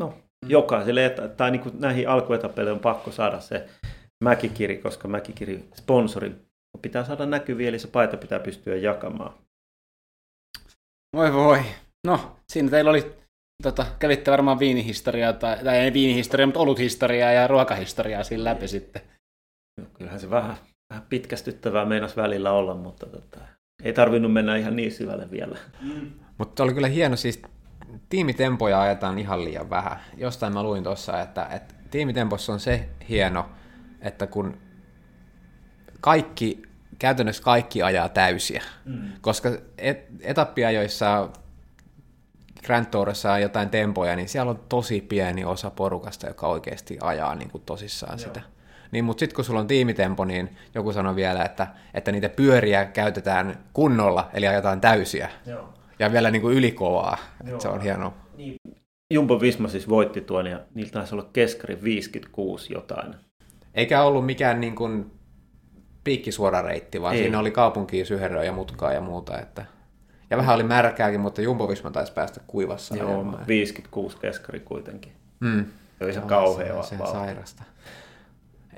[0.00, 0.50] no, mm.
[0.50, 3.68] jokaiselle, tai niin kuin näihin alkuetapeille on pakko saada se
[4.24, 6.32] mäkikiri, koska mäkikiri sponsori
[6.82, 9.34] pitää saada näkyviä, eli se paita pitää pystyä jakamaan.
[11.16, 11.62] Voi voi.
[12.06, 13.12] No, siinä teillä oli,
[13.62, 19.02] tota, kävitte varmaan viinihistoriaa, tai, tai ei viinihistoriaa, mutta oluthistoriaa ja ruokahistoriaa siinä läpi sitten.
[19.80, 20.56] No, kyllähän se vähän,
[20.90, 23.40] vähän pitkästyttävää meinas välillä olla, mutta tota,
[23.82, 25.58] ei tarvinnut mennä ihan niin syvälle vielä.
[25.82, 26.10] Mm.
[26.38, 27.42] Mutta oli kyllä hieno, siis
[28.08, 30.00] tiimitempoja ajetaan ihan liian vähän.
[30.16, 33.48] Jostain mä luin tuossa, että, että tiimitempossa on se hieno,
[34.06, 34.56] että kun
[36.00, 36.62] kaikki,
[36.98, 39.12] käytännössä kaikki ajaa täysiä, mm.
[39.20, 39.48] koska
[39.78, 41.28] et, etappiajoissa
[42.64, 47.34] Grand Tourissa on jotain tempoja, niin siellä on tosi pieni osa porukasta, joka oikeasti ajaa
[47.34, 48.28] niin kuin tosissaan Joo.
[48.28, 48.40] sitä.
[48.90, 52.84] Niin, mutta sitten kun sulla on tiimitempo, niin joku sanoi vielä, että, että niitä pyöriä
[52.84, 55.30] käytetään kunnolla, eli ajetaan täysiä.
[55.46, 55.74] Joo.
[55.98, 57.18] Ja vielä niin kuin ylikovaa.
[57.46, 58.14] Että se on hienoa.
[58.36, 58.56] Niin.
[59.10, 63.14] Jumbo Visma siis voitti tuon ja niiltä taisi olla keskari 56 jotain.
[63.76, 65.10] Eikä ollut mikään niin kuin
[66.04, 67.22] piikkisuora reitti, vaan Ei.
[67.22, 69.38] siinä oli kaupunkiin syheröä ja mutkaa ja muuta.
[69.38, 69.64] Että...
[70.30, 72.96] Ja vähän oli märkääkin, mutta Jumbo Visma taisi päästä kuivassa.
[72.96, 73.46] Joo, ajamaan.
[73.46, 75.12] 56 keskari kuitenkin.
[75.40, 75.64] Mm.
[75.98, 77.62] Se oli se kauhea se, se sairasta.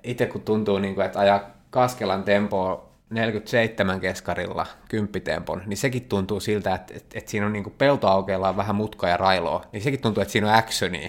[0.03, 6.41] Itse kun tuntuu, niin kuin, että ajaa Kaskelan tempoa 47 keskarilla, kymppitempon, niin sekin tuntuu
[6.41, 10.23] siltä, että, että, että siinä on niin peltoaukeella vähän mutkaa ja railoa, niin sekin tuntuu,
[10.23, 11.09] että siinä on actionia.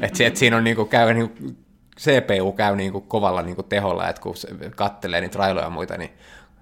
[0.00, 1.65] Että, että siinä on niin kuin, käy niin kuin,
[2.00, 4.34] CPU käy niin kuin kovalla niin kuin teholla, että kun
[4.76, 6.10] kattelee niitä railoja ja muita, niin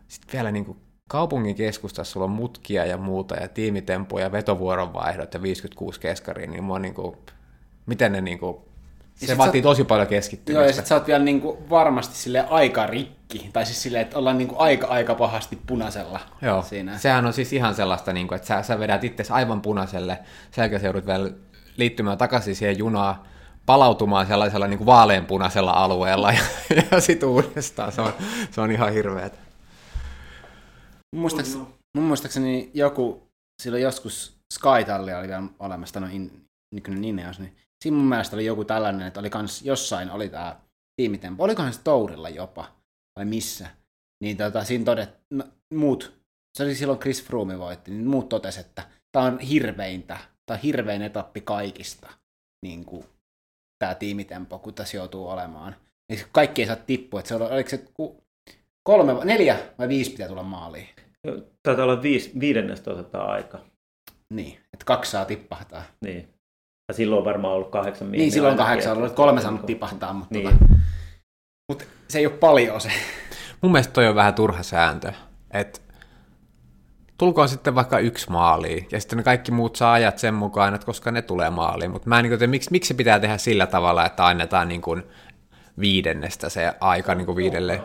[0.08, 0.78] sitten vielä niin kuin
[1.08, 6.78] kaupungin keskustassa sulla on mutkia ja muuta, ja tiimitempoja, vetovuoronvaihdot ja 56 keskaria, niin mua
[6.78, 7.16] niin kuin,
[7.86, 8.56] miten ne niin kuin,
[9.14, 10.60] se vaatii sä, tosi paljon keskittymistä.
[10.60, 14.18] Joo, ja sit sä oot vielä niinku varmasti sille aika rikki, tai siis silleen, että
[14.18, 16.98] ollaan niinku aika aika pahasti punaisella Joo, siinä.
[16.98, 20.18] sehän on siis ihan sellaista, niinku, että sä, sä vedät itse aivan punaiselle,
[20.50, 21.30] sen jälkeen joudut vielä
[21.76, 23.16] liittymään takaisin siihen junaan,
[23.66, 26.42] palautumaan sellaisella niin kuin vaaleanpunaisella alueella ja,
[26.90, 27.92] ja sitten uudestaan.
[27.92, 28.12] Se on,
[28.50, 29.32] se on ihan hirveet.
[31.12, 33.28] Mun muistaakseni, mun muistaakseni joku,
[33.62, 36.44] silloin joskus Skytalli oli vielä olemassa, no in,
[36.74, 40.56] nykyinen Ineos, niin siinä mun mielestä oli joku tällainen, että oli kans, jossain oli tämä
[40.96, 42.72] tiimitempo, olikohan se Tourilla jopa,
[43.16, 43.66] vai missä,
[44.20, 45.44] niin tota, siinä todet, no,
[45.74, 46.12] muut,
[46.58, 50.62] se oli silloin Chris Froome voitti, niin muut totesi, että tämä on hirveintä, tämä on
[50.62, 52.10] hirvein etappi kaikista
[52.62, 53.04] niin kuin,
[53.84, 55.76] tämä tiimitempo, kun tässä joutuu olemaan.
[56.12, 57.84] Niin kaikki ei saa tippua, että se on, oliko se
[58.88, 60.88] kolme, neljä vai viisi pitää tulla maaliin?
[61.62, 63.58] Taitaa olla viisi, viidennestä otetaan aika.
[64.34, 65.82] Niin, että kaksi saa tippahtaa.
[66.04, 66.28] Niin.
[66.88, 70.34] Ja silloin on varmaan ollut kahdeksan Niin, silloin on kahdeksan ollut, kolme saanut tipahtaa, mutta,
[70.34, 70.44] niin.
[70.44, 70.64] tota,
[71.72, 72.90] mutta se ei ole paljon se.
[73.62, 75.12] Mun mielestä toi on vähän turha sääntö,
[75.50, 75.80] että
[77.18, 80.86] tulkoon sitten vaikka yksi maali, ja sitten ne kaikki muut saa ajat sen mukaan, että
[80.86, 81.90] koska ne tulee maaliin.
[81.90, 84.82] Mutta mä en niin kuin, miksi, miksi se pitää tehdä sillä tavalla, että annetaan niin
[84.82, 85.02] kuin
[85.80, 87.82] viidennestä se aika niin kuin viidelle.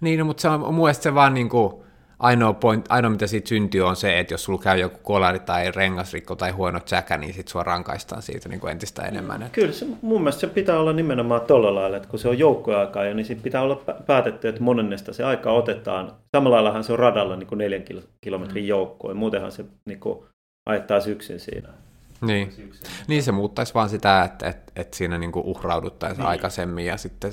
[0.00, 1.87] Niin, no, mutta se on mun mielestä se vaan niin kuin,
[2.18, 5.70] ainoa, point, ainoa mitä siitä syntyy on se, että jos sulla käy joku kolari tai
[5.70, 9.42] rengasrikko tai huono tsäkä, niin sitten sua rankaistaan siitä niin kuin entistä enemmän.
[9.42, 9.54] Että...
[9.54, 13.04] Kyllä, se, mun mielestä se pitää olla nimenomaan tuolla lailla, että kun se on joukkoaikaa,
[13.04, 16.12] niin sitten pitää olla päätetty, että monennesta se aika otetaan.
[16.36, 17.84] Samalla laillahan se on radalla niin kuin neljän
[18.20, 18.68] kilometrin mm.
[18.68, 20.24] joukkoon, muutenhan se niin kuin,
[20.66, 21.68] ajettaisiin yksin siinä.
[22.20, 22.72] Niin.
[23.08, 26.28] niin se muuttaisi vaan sitä, että, että, että siinä niin kuin uhrauduttaisiin niin.
[26.28, 27.32] aikaisemmin ja sitten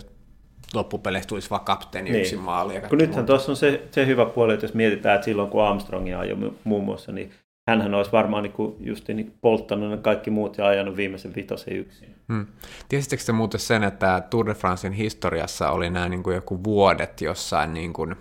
[0.74, 2.22] loppupeleissä tulisi vaan kapteeni niin.
[2.22, 2.82] yksin maali.
[2.90, 6.20] Kun nythän tuossa on se, se hyvä puoli, että jos mietitään, että silloin kun Armstrongia
[6.20, 7.32] ajoi muun muassa, niin
[7.70, 11.76] hänhän olisi varmaan niin kuin just niin polttanut ne kaikki muut ja ajanut viimeisen vitosen
[11.76, 12.16] yksin.
[12.34, 12.48] Hmm.
[12.90, 17.22] Tiesittekö te muuten sen, että Tour de Francein historiassa oli nämä niin kuin joku vuodet
[17.22, 18.16] jossain niin kuin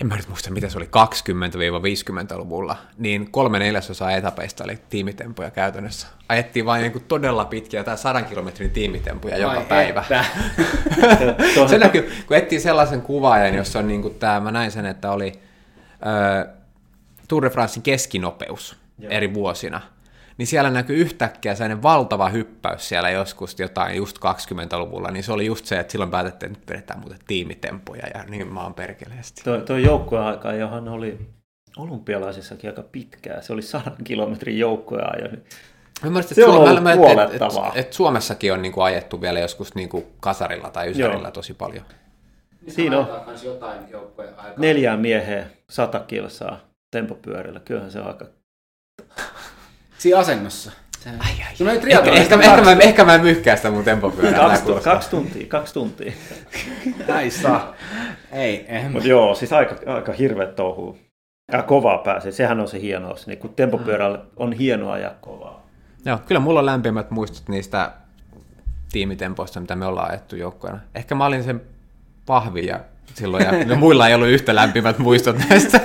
[0.00, 0.86] en mä nyt muista, mitä se oli,
[2.34, 6.06] 20-50-luvulla, niin kolme neljäsosaa etapeista oli tiimitempoja käytännössä.
[6.28, 10.04] Ajettiin vain niin todella pitkiä tai sadan kilometrin tiimitempoja Vai joka päivä.
[11.70, 15.10] se näkyy, kun etsii sellaisen kuvaajan, jossa on niin kuin tämä, mä näin sen, että
[15.10, 15.32] oli
[16.06, 16.54] äh,
[17.28, 19.12] Tour de Francein keskinopeus Joo.
[19.12, 19.80] eri vuosina,
[20.40, 25.46] niin siellä näkyy yhtäkkiä sellainen valtava hyppäys siellä joskus jotain just 20-luvulla, niin se oli
[25.46, 29.42] just se, että silloin päätettiin, että nyt vedetään muuten tiimitempoja ja niin maan perkeleesti.
[29.44, 31.18] Tuo, tuo joukkueaika, johon oli
[31.76, 35.28] olympialaisissakin aika pitkää, se oli 100 kilometrin joukkueajo.
[35.28, 35.42] Niin
[36.04, 37.68] Mä muistin, Se että, on Suom- ollut mä- että, että, kuolettavaa.
[37.68, 41.30] että, että Suomessakin on niin kuin ajettu vielä joskus niin kuin kasarilla tai ysärillä Joo.
[41.30, 41.84] tosi paljon.
[42.68, 43.06] Siinä on
[43.44, 44.54] jotain joukkueen aikaa.
[44.58, 46.60] neljää mieheä sata kilsaa
[46.90, 47.60] tempopyörillä.
[47.60, 48.26] Kyllähän se on aika...
[50.00, 50.72] Siinä asennossa.
[51.06, 54.40] Ai, ai, Sun ei Ehkä, ehkä, ehkä, mä, ehkä mä en myhkää sitä mun tempopyörää.
[54.48, 56.12] Kaksi, tu- kaksi tuntia, kaksi tuntia.
[57.16, 57.74] Ai saa.
[58.32, 58.92] Ei, en.
[58.92, 60.98] Mutta joo, siis aika, aika hirveä touhu.
[61.52, 63.26] Ja kovaa pääsee, sehän on se hienous.
[63.26, 65.66] Niin kun tempopyörällä on hienoa ja kovaa.
[66.04, 67.92] Joo, kyllä mulla on lämpimät muistot niistä
[68.92, 70.78] tiimitempoista, mitä me ollaan ajettu joukkoina.
[70.94, 71.60] Ehkä mä olin sen
[72.26, 72.80] pahvi ja
[73.14, 75.80] silloin, ja no, muilla ei ollut yhtä lämpimät muistot näistä.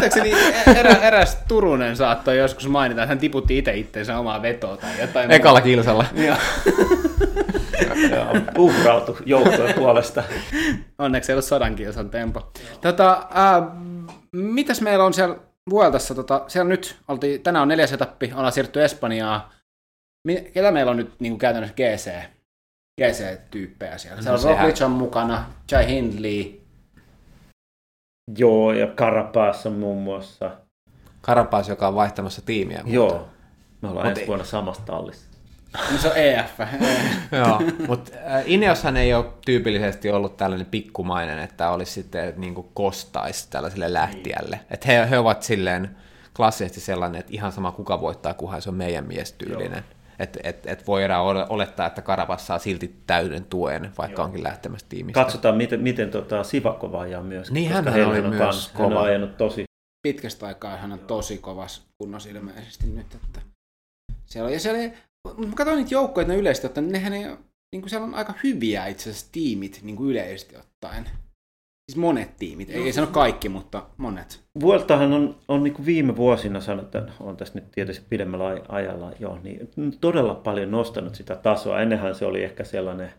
[0.00, 0.32] Muistaakseni
[0.76, 5.30] erä, eräs Turunen saattoi joskus mainita, että hän tiputti itse itseensä omaa vetoa tai jotain.
[5.30, 6.04] Ekalla kilsalla.
[6.14, 6.36] Joo.
[8.10, 8.26] Ja
[8.58, 10.22] uhrautu joukkojen puolesta.
[10.98, 12.52] Onneksi ei ollut sadan kilsan tempo.
[12.80, 13.62] Tota, ää,
[14.32, 15.36] mitäs meillä on siellä
[15.70, 16.14] Vueltassa?
[16.14, 19.40] Tota, siellä nyt oltiin, tänään on neljäs etappi, ollaan siirrytty Espanjaan.
[20.54, 22.10] Ketä meillä on nyt niin kuin käytännössä GC,
[23.00, 24.22] GC-tyyppejä siellä?
[24.22, 26.60] Siellä on sehän- Roglic on mukana, Jai Hindley.
[28.38, 30.50] Joo, ja Karapäässä muun muassa.
[31.20, 32.76] Karapas, joka on vaihtamassa tiimiä.
[32.78, 33.28] mutta- Joo,
[33.82, 35.26] me ollaan Mut ensi ei- vuonna samassa tallissa.
[35.92, 36.60] No se on EF.
[37.32, 38.12] Joo, mutta
[38.44, 44.60] Ineoshan ei ole tyypillisesti ollut tällainen pikkumainen, että olisi sitten niin kuin kostaisi tällaiselle lähtijälle.
[44.70, 45.96] Että he, he ovat silleen
[46.36, 49.84] klassisesti sellainen, että ihan sama kuka voittaa, kunhan se on meidän miestyylinen.
[50.18, 54.86] Että et, et voidaan ole- olettaa, että Karapas saa silti täyden tuen, vaikka onkin lähtemässä
[54.88, 55.20] tiimistä.
[55.24, 57.50] Katsotaan, miten, miten tota Sivakova ajaa myös.
[57.52, 59.00] Niin, heillä oli on myös kans- Hän kova.
[59.00, 59.64] on ajanut tosi
[60.02, 63.14] Pitkästä aikaa hän on tosi kovas kunnossa ilmeisesti nyt.
[63.14, 63.40] Että
[64.26, 64.90] siellä on, ja siellä
[65.46, 67.38] mä katsoin niitä joukkoja, että ne yleisesti ottaen, nehän ei, ole-
[67.72, 71.10] niin kuin siellä on aika hyviä itse asiassa tiimit niin kuin yleisesti ottaen.
[71.90, 74.44] Siis monet tiimit, ei, ei sano kaikki, mutta monet.
[74.60, 79.12] Vueltahan on, on niin kuin viime vuosina sanotaan, on tässä nyt tietysti pidemmällä aj- ajalla
[79.20, 79.68] jo, niin
[80.00, 81.80] todella paljon nostanut sitä tasoa.
[81.80, 83.12] Ennenhän se oli ehkä sellainen,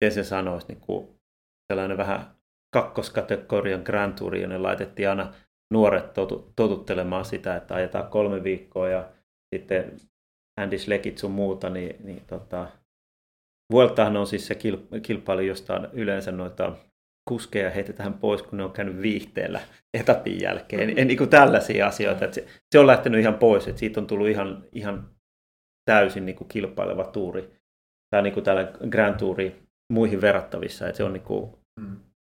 [0.00, 1.08] miten se sanoisi, niin kuin
[1.72, 2.36] sellainen vähän
[2.74, 5.32] kakkoskategorian Grand Tour, jonne laitettiin aina
[5.72, 9.08] nuoret totu, totuttelemaan sitä, että ajetaan kolme viikkoa ja
[9.54, 9.96] sitten
[10.60, 12.66] Andy Schleckit sun muuta, niin, niin tota,
[13.72, 16.72] Vueltahan on siis se kil- kilpailu, josta on yleensä noita
[17.30, 19.60] kuskeja heitetään pois, kun ne on käynyt viihteellä
[19.94, 20.98] etapin jälkeen.
[20.98, 22.24] En, niin kuin tällaisia asioita.
[22.24, 25.10] Että se, se, on lähtenyt ihan pois, että siitä on tullut ihan, ihan
[25.84, 27.50] täysin niin kuin kilpaileva tuuri.
[28.10, 29.62] Tai niin kuin tällä Grand Touri
[29.92, 30.86] muihin verrattavissa.
[30.86, 31.50] Että se on niin kuin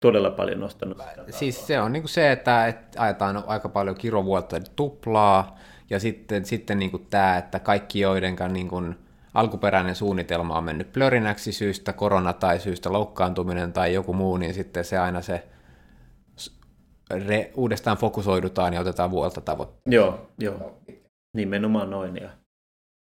[0.01, 3.97] todella paljon nostanut sitä Siis se on niin kuin se, että, että ajetaan aika paljon
[3.97, 5.59] kirovuotta tuplaa,
[5.91, 8.97] ja sitten, sitten niin kuin tämä, että kaikki joidenkaan niin kuin
[9.35, 14.85] alkuperäinen suunnitelma on mennyt plörinäksi syystä, korona tai syystä loukkaantuminen tai joku muu, niin sitten
[14.85, 15.49] se aina se
[17.11, 19.91] re, uudestaan fokusoidutaan ja otetaan vuolta tavoitteita.
[19.91, 20.79] Joo, joo.
[21.37, 22.17] Nimenomaan noin.
[22.17, 22.29] Ja,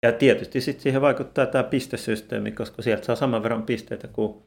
[0.03, 4.43] ja tietysti sitten siihen vaikuttaa tämä pistesysteemi, koska sieltä saa saman verran pisteitä kuin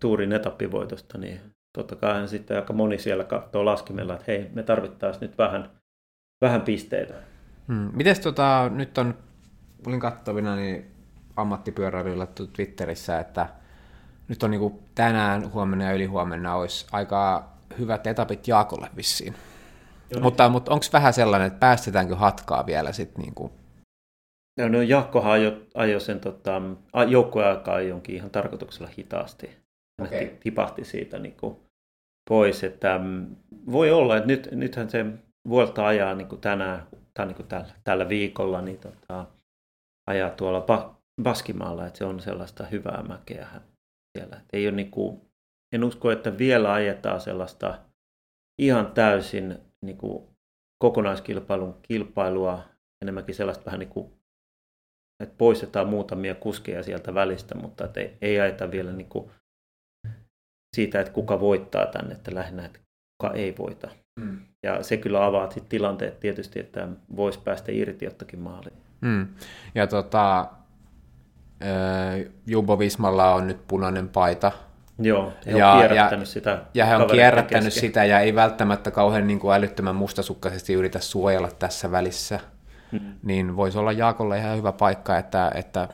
[0.00, 1.40] tuurin etappivoitosta, niin
[1.78, 5.70] totta kai sitten aika moni siellä katsoo laskimella, että hei, me tarvittaisiin nyt vähän,
[6.40, 7.14] vähän pisteitä.
[7.68, 7.90] Hmm.
[7.92, 9.14] Mites tota, nyt on,
[9.86, 10.90] olin kattavina niin
[11.36, 13.48] ammattipyöräilyllä Twitterissä, että
[14.28, 19.34] nyt on niinku tänään, huomenna ja ylihuomenna olisi aika hyvät etapit Jaakolle vissiin.
[20.20, 23.52] Mutta, mutta onko vähän sellainen, että päästetäänkö hatkaa vielä sitten niinku
[24.60, 26.62] No, no Jaakkohan ajoi, ajoi sen tota,
[27.08, 29.50] joukkueaikaa jonkin ihan tarkoituksella hitaasti.
[30.00, 31.56] Hän ti- tipahti siitä niin kuin
[32.28, 32.64] pois.
[32.64, 33.36] Että, mm,
[33.72, 35.06] voi olla, että nyt, nythän se
[35.48, 39.26] Vuelta ajaa niin kuin tänään tai niin kuin tällä, tällä viikolla, niin tota,
[40.06, 43.48] ajaa tuolla ba- Baskimaalla, että se on sellaista hyvää mäkeä
[44.18, 44.36] siellä.
[44.36, 45.20] Et ei ole niin kuin,
[45.74, 47.78] en usko, että vielä ajetaan sellaista
[48.60, 50.28] ihan täysin niin kuin
[50.82, 52.64] kokonaiskilpailun kilpailua,
[53.02, 54.16] enemmänkin sellaista vähän niin kuin
[55.22, 59.30] että poistetaan muutamia kuskeja sieltä välistä, mutta että ei, ei ajeta vielä niin kuin
[60.76, 62.78] siitä, että kuka voittaa tänne, että lähinnä, että
[63.18, 63.90] kuka ei voita.
[64.20, 64.40] Mm.
[64.62, 68.85] Ja se kyllä avaa sit tilanteet tietysti, että voisi päästä irti jottakin maaliin.
[69.02, 69.26] Hmm.
[69.74, 70.46] Ja tota,
[72.46, 74.52] Jumbo Vismalla on nyt punainen paita,
[74.98, 76.62] Joo, he on Ja- kierrättänyt ja- sitä.
[76.74, 77.80] ja he on kierrättänyt kesken.
[77.80, 82.40] sitä ja ei välttämättä kauhean niin kuin älyttömän mustasukkaisesti yritä suojella tässä välissä.
[82.92, 83.00] Mm.
[83.22, 85.88] Niin voisi olla Jaakolle ihan hyvä paikka, että, että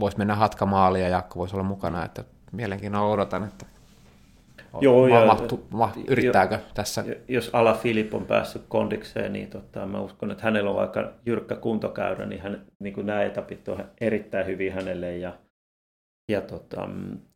[0.00, 3.66] voisi mennä hatkamaaliin ja Jaakko voisi olla mukana, että mielenkiinnolla odotan, että
[4.80, 7.04] Joo, ma- ja, mahtu, ma- yrittääkö jo, tässä?
[7.28, 11.54] Jos Ala Filip on päässyt kondikseen, niin tota, mä uskon, että hänellä on aika jyrkkä
[11.54, 15.38] kuntokäyrä, niin, hän, niin kuin nämä etapit on erittäin hyvin hänelle ja,
[16.30, 16.88] ja tota,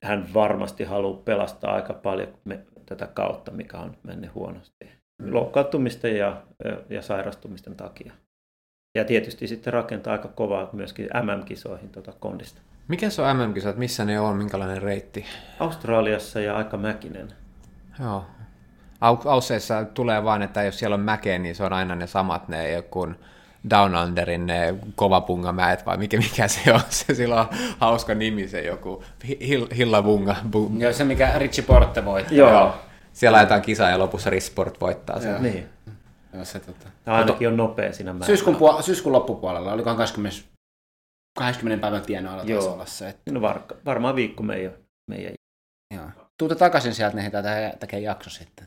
[0.05, 4.91] hän varmasti haluaa pelastaa aika paljon me, tätä kautta, mikä on mennyt huonosti.
[5.23, 5.35] Mm.
[5.35, 6.43] Loukkaantumisten ja,
[6.91, 8.13] ja sairastumisten takia.
[8.97, 12.61] Ja tietysti sitten rakentaa aika kovaa myöskin MM-kisoihin tuota kondista.
[12.89, 13.77] Mikä se on MM-kisat?
[13.77, 14.37] Missä ne on?
[14.37, 15.25] Minkälainen reitti?
[15.61, 17.29] Australiassa ja aika mäkinen.
[18.01, 18.25] Joo.
[19.01, 22.73] Ausseissa tulee vain, että jos siellä on mäkeä, niin se on aina ne samat, ne
[22.73, 23.09] joku
[23.71, 28.61] Down Underin ne kovapungamäet, vai mikä, mikä se on, se sillä on hauska nimi, se
[28.61, 29.05] joku
[29.41, 30.37] Hill, Hillabunga.
[30.79, 32.39] Joo, se mikä Richie Porte voittaa.
[32.39, 32.75] Joo.
[33.13, 35.43] Siellä laitetaan kisaa ja lopussa Risport voittaa sen.
[35.43, 35.69] Niin.
[36.35, 36.87] Joo, se, tota...
[37.05, 38.27] Tämä ainakin on nopea siinä määrä.
[38.27, 40.39] Syyskuun, puol- syyskuun loppupuolella, olikohan 20,
[41.37, 43.09] 20 päivän tienoilla taisi olla se.
[43.09, 43.33] Että...
[43.33, 44.73] No var, varmaan viikko meidän.
[45.11, 45.35] meidän.
[45.95, 46.11] Joo.
[46.39, 48.67] Tuuta takaisin sieltä, niin tämä tekee jakso sitten.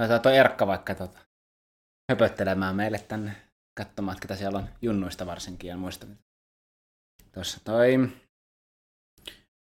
[0.00, 1.18] Otetaan tuo Erkka vaikka tota,
[2.12, 3.36] höpöttelemään meille tänne
[3.78, 6.06] katsomaan, että siellä on junnuista varsinkin ja muista.
[7.32, 7.96] Tuossa toi...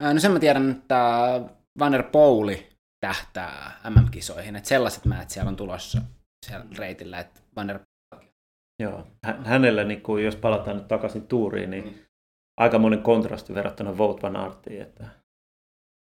[0.02, 1.40] No sen mä tiedän, että
[1.78, 2.68] Vanner Pouli
[3.00, 6.02] tähtää MM-kisoihin, että sellaiset määt siellä on tulossa
[6.46, 7.80] siellä reitillä, että Vanner
[8.82, 9.06] Joo,
[9.44, 12.07] hänellä, niin kuin, jos palataan nyt takaisin tuuriin, niin
[12.58, 15.04] aika monen kontrasti verrattuna Vout Van Artiin, että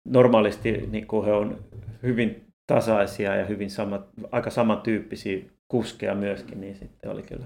[0.07, 1.63] normaalisti niin kuin he on
[2.03, 3.99] hyvin tasaisia ja hyvin sama,
[4.31, 7.45] aika samantyyppisiä kuskeja myöskin, niin sitten oli kyllä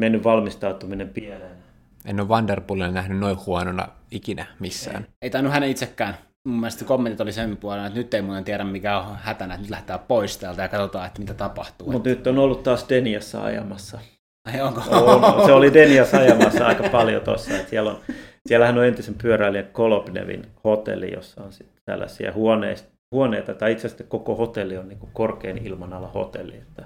[0.00, 1.56] mennyt valmistautuminen pieleen.
[2.04, 5.02] En ole Vanderpoolia nähnyt noin huonona ikinä missään.
[5.02, 6.14] Ei, ei tainnut hänen itsekään.
[6.48, 9.62] Mun mielestä kommentit oli sen puolella, että nyt ei muuten tiedä mikä on hätänä, että
[9.62, 11.92] nyt lähtee pois täältä ja katsotaan, että mitä tapahtuu.
[11.92, 13.98] Mutta nyt on ollut taas Deniassa ajamassa.
[14.44, 14.80] Ai onko?
[14.90, 17.50] On, se oli Deniassa ajamassa aika paljon tuossa.
[17.70, 17.98] Siellä on,
[18.46, 24.04] siellähän on entisen pyöräilijän Kolobnevin hotelli, jossa on sitten tällaisia huoneista, huoneita, tai itse asiassa
[24.04, 26.54] koko hotelli on niin kuin korkein ilmanala hotelli.
[26.54, 26.84] Että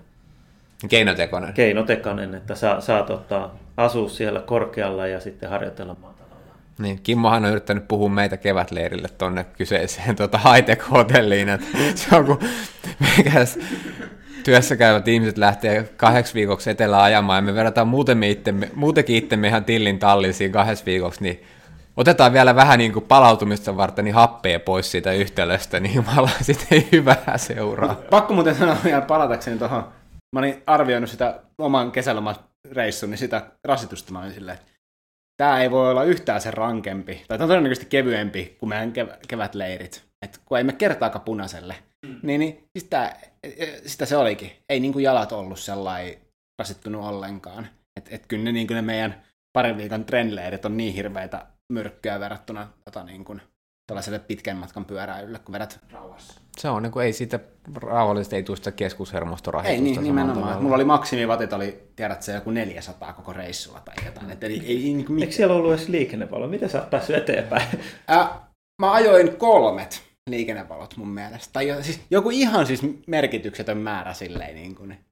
[0.88, 1.52] Keinotekoinen.
[1.52, 6.54] Keinotekoinen, että saa, saat ottaa, asua siellä korkealla ja sitten harjoitella matalalla.
[6.78, 12.38] Niin, Kimmohan on yrittänyt puhua meitä kevätleirille tuonne kyseiseen tuota high-tech-hotelliin, että se on kun
[13.16, 13.58] meikäs
[14.48, 19.48] työssä käyvät ihmiset lähtee kahdeksi viikoksi etelään ajamaan ja me verrataan muuten itsemme, muutenkin itsemme
[19.48, 21.42] ihan tillin tallisiin kahdessa viikoksi, niin
[21.96, 26.66] otetaan vielä vähän niin kuin palautumista varten niin happea pois siitä yhtälöstä, niin jumala sitten
[26.70, 27.94] ei hyvää seuraa.
[28.10, 29.84] Pakko muuten sanoa vielä palatakseni tuohon
[30.32, 34.72] mä olin arvioinut sitä oman kesälomareissun, niin sitä rasitusta mä olin silleen, että
[35.36, 39.18] tämä ei voi olla yhtään se rankempi, tai tämä on todennäköisesti kevyempi kuin meidän kev-
[39.28, 40.04] kevätleirit.
[40.22, 41.74] Et kun ei me kertaakaan punaiselle,
[42.06, 42.20] mm.
[42.22, 43.16] niin, niin sitä,
[43.86, 44.52] sitä se olikin.
[44.68, 46.14] Ei niin kuin jalat ollut sellainen
[46.58, 47.68] rasittunut ollenkaan.
[47.96, 49.22] Että et kyllä ne, niin kuin ne meidän
[49.52, 53.42] parin viikon trendleirit on niin hirveitä myrkkyä verrattuna tota, niin kuin,
[53.86, 56.40] tällaiselle pitkän matkan pyöräilylle, kun vedät rauhassa.
[56.58, 57.40] Se on, niin kuin, ei siitä
[57.74, 59.74] rauhallisesti ei tule sitä keskushermostorahitusta.
[59.74, 60.62] Ei, niin, nimenomaan.
[60.62, 64.30] Mulla oli maksimivatit, oli, tiedät se, joku 400 koko reissulla tai jotain.
[64.30, 66.48] Et ei, ei, niin kuin Eikö siellä ollut edes liikennevalo?
[66.48, 67.68] Miten sä oot päässyt eteenpäin?
[68.10, 68.30] Äh,
[68.82, 71.52] mä ajoin kolmet liikennevalot mun mielestä.
[71.52, 74.54] Tai jo, siis, joku ihan siis merkityksetön määrä silleen.
[74.54, 75.04] Niin kuin.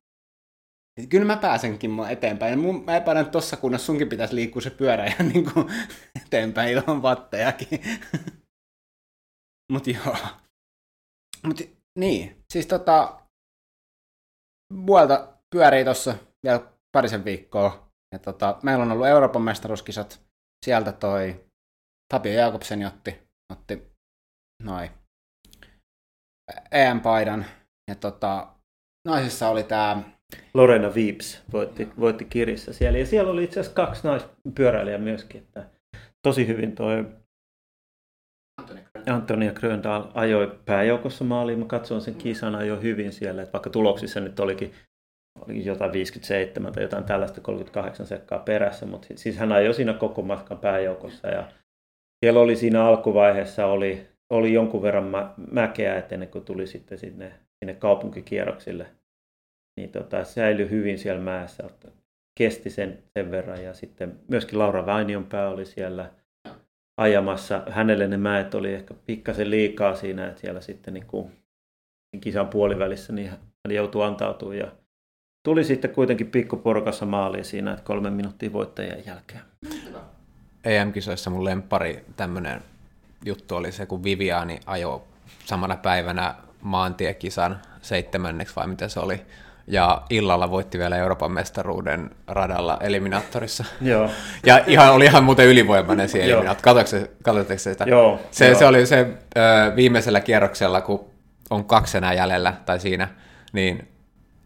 [1.09, 2.59] Kyllä mä pääsenkin eteenpäin.
[2.59, 5.67] Mun, mä epäilen, että tossa kunnossa sunkin pitäisi liikkua se pyörä ihan niin kuin
[6.27, 7.81] eteenpäin ilman vattejakin.
[9.73, 10.17] Mut joo.
[11.47, 11.61] Mut
[11.99, 13.21] niin, siis tota,
[14.87, 17.91] vuolta pyörii tossa vielä parisen viikkoa.
[18.13, 20.21] Ja tota, meillä on ollut Euroopan mestaruuskisat.
[20.65, 21.47] Sieltä toi
[22.13, 23.19] Tapio Jakobsen otti,
[23.53, 23.83] otti
[24.63, 24.91] noin
[26.73, 27.45] EM-paidan.
[27.89, 28.49] Ja tota,
[29.09, 30.03] naisissa oli tää
[30.55, 32.99] Lorena Viips voitti, voitti kirissä siellä.
[32.99, 35.43] Ja siellä oli itse asiassa kaksi naispyöräilijää myöskin.
[35.43, 35.71] Että
[36.23, 37.05] tosi hyvin toi
[39.07, 41.59] Antonia Gröndal ajoi pääjoukossa maaliin.
[41.59, 44.73] Mä katsoin sen kisan ajoi hyvin siellä, että vaikka tuloksissa nyt olikin,
[45.41, 50.23] oli jotain 57 tai jotain tällaista 38 sekkaa perässä, mutta siis hän ajoi siinä koko
[50.23, 51.49] matkan pääjoukossa ja
[52.25, 56.99] siellä oli siinä alkuvaiheessa oli, oli jonkun verran mä, mäkeä, että ennen kuin tuli sitten
[56.99, 58.87] sinne, sinne kaupunkikierroksille,
[59.77, 61.71] niin tota, säilyi hyvin siellä mäessä,
[62.39, 66.11] kesti sen, sen verran ja sitten myöskin Laura Vainionpää oli siellä–
[66.97, 67.63] ajamassa.
[67.71, 71.33] Hänelle ne mäet oli ehkä pikkasen liikaa siinä, että siellä sitten niin kuin
[72.21, 74.73] kisan puolivälissä niin hän joutui antautumaan ja
[75.43, 79.41] tuli sitten kuitenkin pikkuporukassa maaliin siinä, että kolme minuuttia voittajien jälkeen.
[80.65, 82.63] EM-kisoissa mun lempari tämmöinen
[83.27, 85.03] juttu oli se, kun Viviani ajoi
[85.45, 89.21] samana päivänä maantiekisan seitsemänneksi vai mitä se oli,
[89.67, 93.65] ja illalla voitti vielä Euroopan mestaruuden radalla eliminaattorissa.
[93.81, 94.11] Joo.
[94.47, 96.85] Ja ihan, oli ihan muuten ylivoimainen siihen eliminaattori.
[97.23, 97.85] Katsotteko sitä?
[97.85, 98.59] Joo, se, joo.
[98.59, 99.07] se oli se
[99.37, 101.11] ö, viimeisellä kierroksella, kun
[101.51, 103.09] on kaksi enää jäljellä tai siinä,
[103.53, 103.89] niin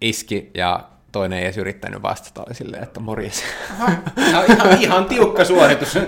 [0.00, 3.44] iski ja toinen ei edes yrittänyt vastata, oli silleen, että morjes.
[4.28, 5.98] Ihan, ihan, ihan tiukka suoritus.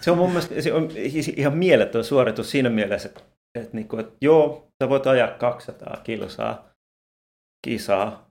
[0.00, 0.88] Se on mun mielestä se on
[1.36, 3.22] ihan mieletön suoritus siinä mielessä, että,
[3.58, 6.68] että, niin kuin, että joo, sä voit ajaa 200 kilsaa
[7.66, 8.30] kisaa,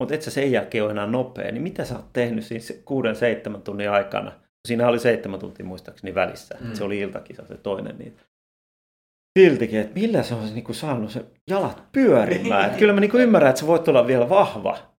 [0.00, 3.16] mutta et sä sen jälkeen ole enää nopea, niin mitä sä oot tehnyt siinä kuuden,
[3.16, 4.32] seitsemän tunnin aikana?
[4.68, 6.74] Siinä oli seitsemän tuntia muistaakseni välissä, mm.
[6.74, 7.98] se oli iltakisa se toinen.
[7.98, 8.16] Niin
[9.38, 12.64] siltikin, että millä se on niin saanut se jalat pyörimään.
[12.66, 14.95] Että kyllä mä niin kuin ymmärrän, että sä voit olla vielä vahva.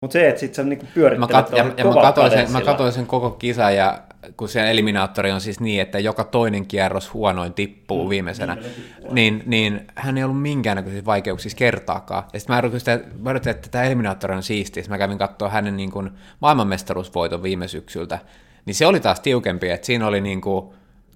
[0.00, 2.60] Mutta se, että sit sä niin pyörittelet mä kat- ja, ja mä katsoin, sen, mä
[2.60, 4.02] katsoin sen koko kisa ja
[4.36, 9.12] kun se eliminaattori on siis niin, että joka toinen kierros huonoin tippuu mm, viimeisenä, niin,
[9.12, 12.24] niin, niin hän ei ollut minkäännäköisissä vaikeuksissa kertaakaan.
[12.32, 15.76] Ja sitten mä yritin, mä yritin, että tämä eliminaattori on siisti, mä kävin katsoa hänen
[15.76, 18.18] niin kuin maailmanmestaruusvoiton viime syksyltä,
[18.66, 20.66] niin se oli taas tiukempi, että siinä oli niin kuin,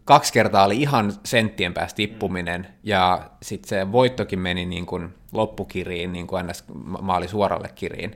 [0.05, 6.12] kaksi kertaa oli ihan senttien päästä tippuminen, ja sitten se voittokin meni niin kuin loppukiriin,
[6.12, 6.64] niin kuin ns.
[7.03, 8.14] maali suoralle kiriin.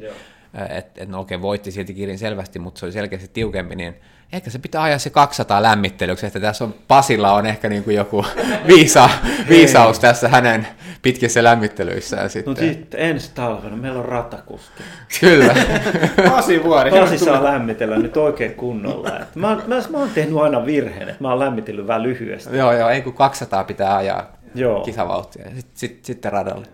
[0.55, 3.95] Että et, no okei, voitti silti kirin selvästi, mutta se oli selkeästi tiukempi, niin
[4.33, 7.97] ehkä se pitää ajaa se 200 lämmittelyksi, että tässä on, Pasilla on ehkä niin kuin
[7.97, 8.25] joku
[8.69, 9.11] viisa,
[9.49, 10.67] viisaus tässä hänen
[11.03, 12.55] pitkissä lämmittelyissään sitten.
[12.55, 14.83] No sitten ensi talvena meillä on ratakuski.
[15.21, 15.55] Kyllä.
[16.31, 16.91] Pasi vuori.
[16.91, 19.09] Pasi saa lämmitellä nyt oikein kunnolla.
[19.09, 22.57] Että mä, mä, mä oon tehnyt aina virheen, että mä oon lämmitellyt vähän lyhyesti.
[22.57, 24.85] Joo, joo, ei kun 200 pitää ajaa joo.
[24.85, 26.67] kisavauhtia ja sitten sit, sitten radalle.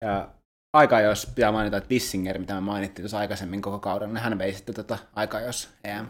[0.00, 0.28] Ja
[0.72, 4.38] aika jos pitää mainita, että Bissinger, mitä mä mainittiin tuossa aikaisemmin koko kauden, niin hän
[4.38, 6.06] vei sitten tota aika jos EM.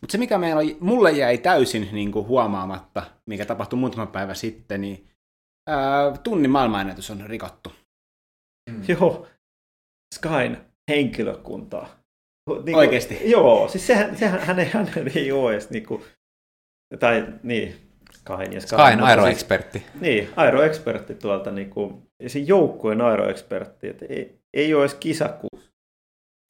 [0.00, 4.34] Mutta se, mikä meillä oli, mulle jäi täysin niin kuin huomaamatta, mikä tapahtui muutama päivä
[4.34, 5.08] sitten, niin
[5.68, 7.72] ää, tunnin maailmanennätys on rikottu.
[8.70, 8.82] Mm.
[8.88, 9.26] Joo,
[10.14, 11.88] Skyn henkilökuntaa.
[12.64, 13.30] Niin Oikeasti?
[13.30, 16.04] Joo, siis sehän, sehän hän, ei, hän ei ole edes niin kuin,
[17.00, 18.78] tai niin, Skyn ja Skyn.
[18.78, 19.78] Skyn aeroekspertti.
[19.78, 24.94] Siis, niin, aeroekspertti tuolta, niin kuin, ja se joukkueen aeroekspertti, että ei, ei ole edes
[24.94, 25.70] kisakuussa.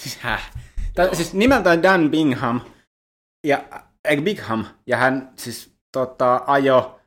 [0.03, 0.53] Siis häh?
[0.95, 2.61] Tää, siis nimeltään Dan Bingham,
[3.47, 3.65] ja
[4.05, 7.01] Egg Bigham, ja hän siis tota, ajo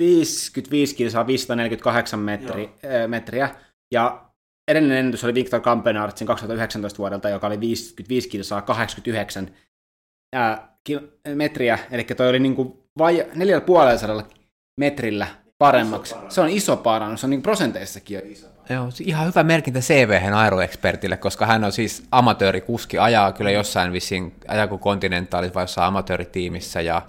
[0.00, 3.56] 55 kilsaa 548 metri, äh, metriä,
[3.94, 4.30] ja
[4.70, 9.50] edellinen ennätys oli Victor Kampenartsin 2019 vuodelta, joka oli 55 kilsaa 89
[10.36, 10.60] äh,
[11.34, 14.36] metriä, eli toi oli niinku vai 450
[14.80, 16.14] metrillä paremmaksi.
[16.28, 18.46] Se on iso parannus, se on niin prosenteissakin jo iso.
[18.68, 24.34] Joo, ihan hyvä merkintä cv aeroexpertille, koska hän on siis amatöörikuski, ajaa kyllä jossain vissiin,
[24.48, 27.02] ajako Continentalis vai jossain amatööritiimissä ja,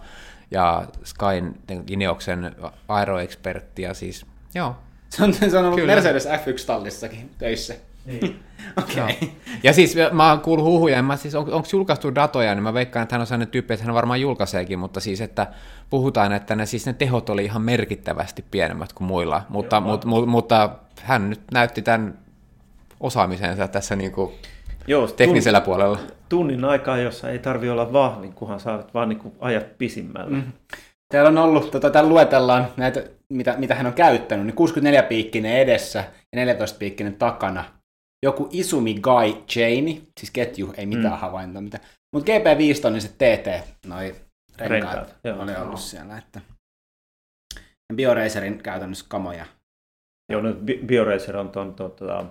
[0.51, 1.55] ja Skyn
[1.87, 2.55] Ineoksen
[2.87, 4.75] aeroexpertti ja siis, joo.
[5.09, 5.93] Se on, se on ollut kyllä.
[5.93, 7.73] Mercedes F1-tallissakin töissä.
[8.05, 8.39] Niin.
[8.83, 9.03] Okei.
[9.03, 9.15] Okay.
[9.21, 9.27] No.
[9.63, 13.03] Ja siis mä oon kuullut huhuja, mä siis on, onko julkaistu datoja, niin mä veikkaan,
[13.03, 15.47] että hän on sellainen tyyppi, että hän varmaan julkaiseekin, mutta siis, että
[15.89, 20.07] puhutaan, että ne, siis ne tehot oli ihan merkittävästi pienemmät kuin muilla, mutta, Joo, mutta,
[20.07, 20.69] mu, mutta
[21.01, 22.17] hän nyt näytti tämän
[22.99, 24.31] osaamisensa tässä niin kuin
[24.87, 25.99] Joo, teknisellä tunnin, puolella.
[26.29, 30.37] Tunnin aikaa, jossa ei tarvi olla vahvin, kunhan saavat vaan niin kuin ajat pisimmällä.
[30.37, 30.43] Mm.
[31.09, 36.03] Täällä on ollut, tota, täällä luetellaan näitä, mitä, mitä hän on käyttänyt, niin 64-piikkinen edessä
[36.33, 37.63] ja 14-piikkinen takana
[38.25, 41.19] joku Isumi Guy Chaini, siis ketju, ei mitään mm.
[41.19, 41.79] havaintoa, mitä.
[42.15, 44.15] Mutta GP5 niin se TT, noi
[44.57, 45.77] renkaat, renkaat joo, oli ollut joo.
[45.77, 46.17] siellä.
[46.17, 46.41] Että...
[47.95, 49.45] BioRacerin käytännössä kamoja.
[50.31, 50.49] Joo, no
[50.85, 52.25] BioRacer on tuon tuota,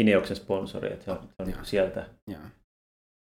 [0.00, 1.64] Ineoksen sponsori, että se on, se on joo.
[1.64, 2.42] sieltä joo.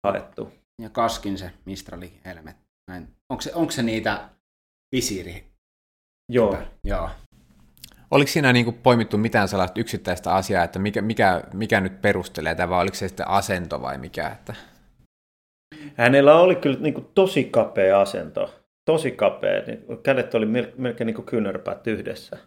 [0.07, 0.53] haettu.
[0.83, 2.57] Ja Kaskin se Mistrali helmet.
[2.91, 3.09] Näin.
[3.31, 4.29] Onko, se, onko se niitä
[4.95, 5.45] visiiri?
[6.33, 6.59] Joo.
[6.85, 7.11] Joo.
[8.11, 12.55] Oliko siinä niin kuin poimittu mitään sellaista yksittäistä asiaa, että mikä, mikä, mikä nyt perustelee
[12.55, 14.29] tätä, vai oliko se sitten asento vai mikä?
[14.29, 14.55] Että...
[15.95, 18.55] Hänellä oli kyllä niin kuin tosi kapea asento.
[18.85, 19.63] Tosi kapea.
[19.67, 20.47] Niin kädet oli
[20.77, 22.39] melkein niin kuin kyynärpäät yhdessä.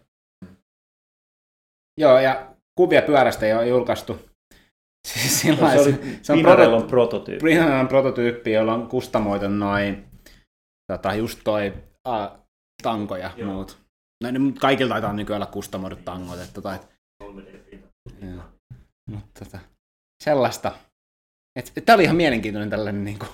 [2.00, 4.18] Joo, ja kuvia pyörästä ei ole julkaistu.
[5.08, 7.44] Siis no, se oli se on Pinarellon prototyyppi.
[7.44, 10.04] Pinarellon prototyyppi, jolla on kustamoitu noin,
[10.92, 11.72] tota, just toi
[12.04, 12.28] a,
[12.82, 13.52] tanko ja Joo.
[13.52, 13.78] muut.
[14.24, 16.40] No, niin kaikilla taitaa nykyään olla kustamoidut tangot.
[16.40, 16.88] Että, tota, et,
[19.10, 19.58] Mutta tota,
[20.24, 20.72] sellaista.
[21.84, 23.28] Tämä oli ihan mielenkiintoinen tällainen, niin kuin,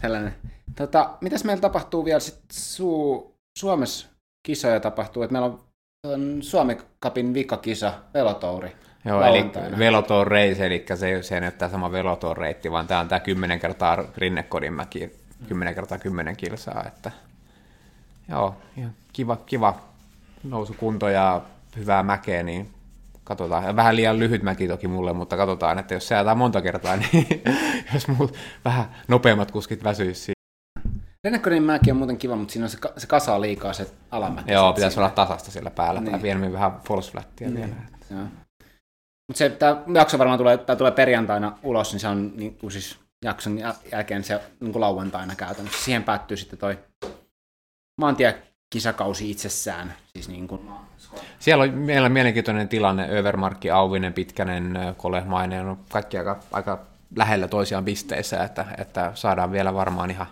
[0.00, 0.34] tällainen.
[0.76, 4.08] Tota, mitäs meillä tapahtuu vielä sit Su- Suomessa
[4.46, 5.64] kisoja tapahtuu, että meillä on,
[6.06, 8.72] on Suomi Cupin vikakisa, velotouri.
[9.04, 13.00] Joo, eli Velotour Race, eli se, se ei ole tämä sama Velotour reitti, vaan tämä
[13.00, 15.12] on tämä 10 kertaa Rinnekodinmäki,
[15.48, 17.10] 10 kertaa 10 kilsaa, että
[18.28, 19.91] joo, ihan kiva, kiva
[20.44, 21.42] nousukunto ja
[21.76, 22.70] hyvää mäkeä, niin
[23.24, 23.76] katsotaan.
[23.76, 27.42] Vähän liian lyhyt mäki toki mulle, mutta katsotaan, että jos se monta kertaa, niin
[27.94, 28.34] jos muut
[28.64, 30.32] vähän nopeammat kuskit väsyisi
[31.24, 34.52] Lennekkonin mäki on muuten kiva, mutta siinä on se, se kasaa liikaa se alamäki.
[34.52, 35.06] Joo, pitäisi siinä.
[35.06, 36.10] olla tasasta siellä päällä, niin.
[36.10, 37.56] tai vielä vähän false flattia Niin.
[37.56, 38.26] vielä.
[39.28, 42.70] Mutta se, tämä jakso varmaan tulee, tää tulee perjantaina ulos, niin se on niin kuin
[42.70, 45.84] siis jakson jäl- jälkeen se niin kuin lauantaina käytännössä.
[45.84, 46.78] Siihen päättyy sitten toi
[48.72, 49.94] maantiekisakausi itsessään.
[50.12, 50.70] Siis niin kuin,
[51.38, 56.78] Siellä on meillä on mielenkiintoinen tilanne, Övermarkki, Auvinen, Pitkänen, Kolehmainen, on kaikki aika, aika
[57.16, 60.26] lähellä toisiaan pisteissä, että, että saadaan vielä varmaan ihan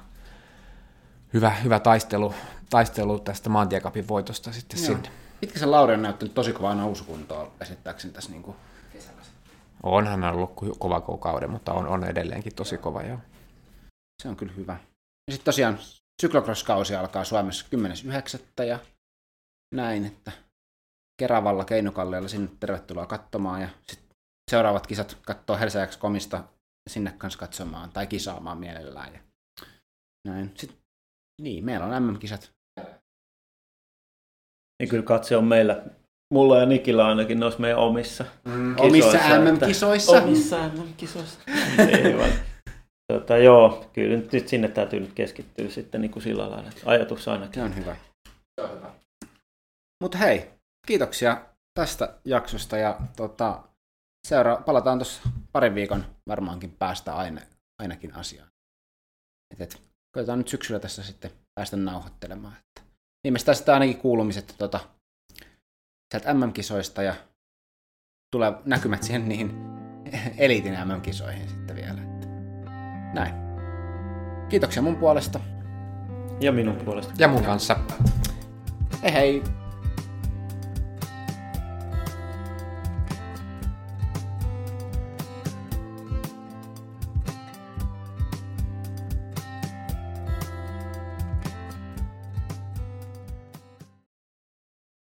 [1.35, 2.35] hyvä, hyvä taistelu,
[2.71, 4.87] taistelu tästä maantiekapin voitosta sitten Joo.
[4.87, 5.11] sinne.
[5.41, 8.57] Pitkäsen Lauri on näyttänyt tosi kovaa nousukuntoa käsittääkseni tässä niin kuin.
[9.83, 13.03] Onhan hän ollut kova kuukauden, mutta on, on edelleenkin tosi kova.
[13.03, 13.19] Joo.
[14.23, 14.73] Se on kyllä hyvä.
[15.29, 15.79] Ja sitten tosiaan
[16.21, 17.67] syklocross-kausi alkaa Suomessa
[18.59, 18.65] 10.9.
[18.65, 18.79] ja
[19.75, 20.33] näin, että
[21.21, 24.17] Keravalla Keinokallialla sinne tervetuloa katsomaan ja sitten
[24.51, 26.45] seuraavat kisat katsoo Helsingin komista
[26.91, 29.15] sinne kanssa katsomaan tai kisaamaan mielellään.
[29.15, 29.21] Ja
[30.27, 30.53] näin.
[30.57, 30.79] Sitten,
[31.41, 32.53] niin, meillä on MM-kisat.
[34.81, 35.83] Niin kyllä katse on meillä,
[36.35, 40.13] mulla ja Nikillä ainakin noissa meidän omissa Mm, omissa kisoissa, että- MM-kisoissa.
[40.23, 41.41] Omissa MM-kisoissa.
[41.79, 42.31] Ei vaan.
[43.13, 46.81] Tota, joo, kyllä nyt, nyt sinne täytyy nyt keskittyä sitten niin kuin sillä lailla, että
[46.85, 47.55] ajatus ainakin.
[47.55, 47.97] Se on hyvä.
[50.03, 50.51] Mutta hei,
[50.87, 53.63] kiitoksia tästä jaksosta ja tota,
[54.29, 57.41] seura- palataan tuossa parin viikon varmaankin päästä aina,
[57.83, 58.49] ainakin asiaan.
[59.53, 59.83] Et, et,
[60.17, 62.57] koitetaan nyt syksyllä tässä sitten päästä nauhoittelemaan.
[62.57, 62.91] Että
[63.25, 64.81] viimeistään sitten ainakin kuulumiset tota,
[66.11, 67.15] sieltä MM-kisoista ja
[68.31, 69.51] tulee näkymät siihen niihin
[70.39, 72.10] eliitin MM-kisoihin sitten vielä.
[73.13, 73.35] Näin.
[74.49, 75.41] Kiitoksia mun puolesta.
[76.41, 77.13] Ja minun puolesta.
[77.19, 77.77] Ja mun kanssa.
[79.03, 79.43] Hei hei!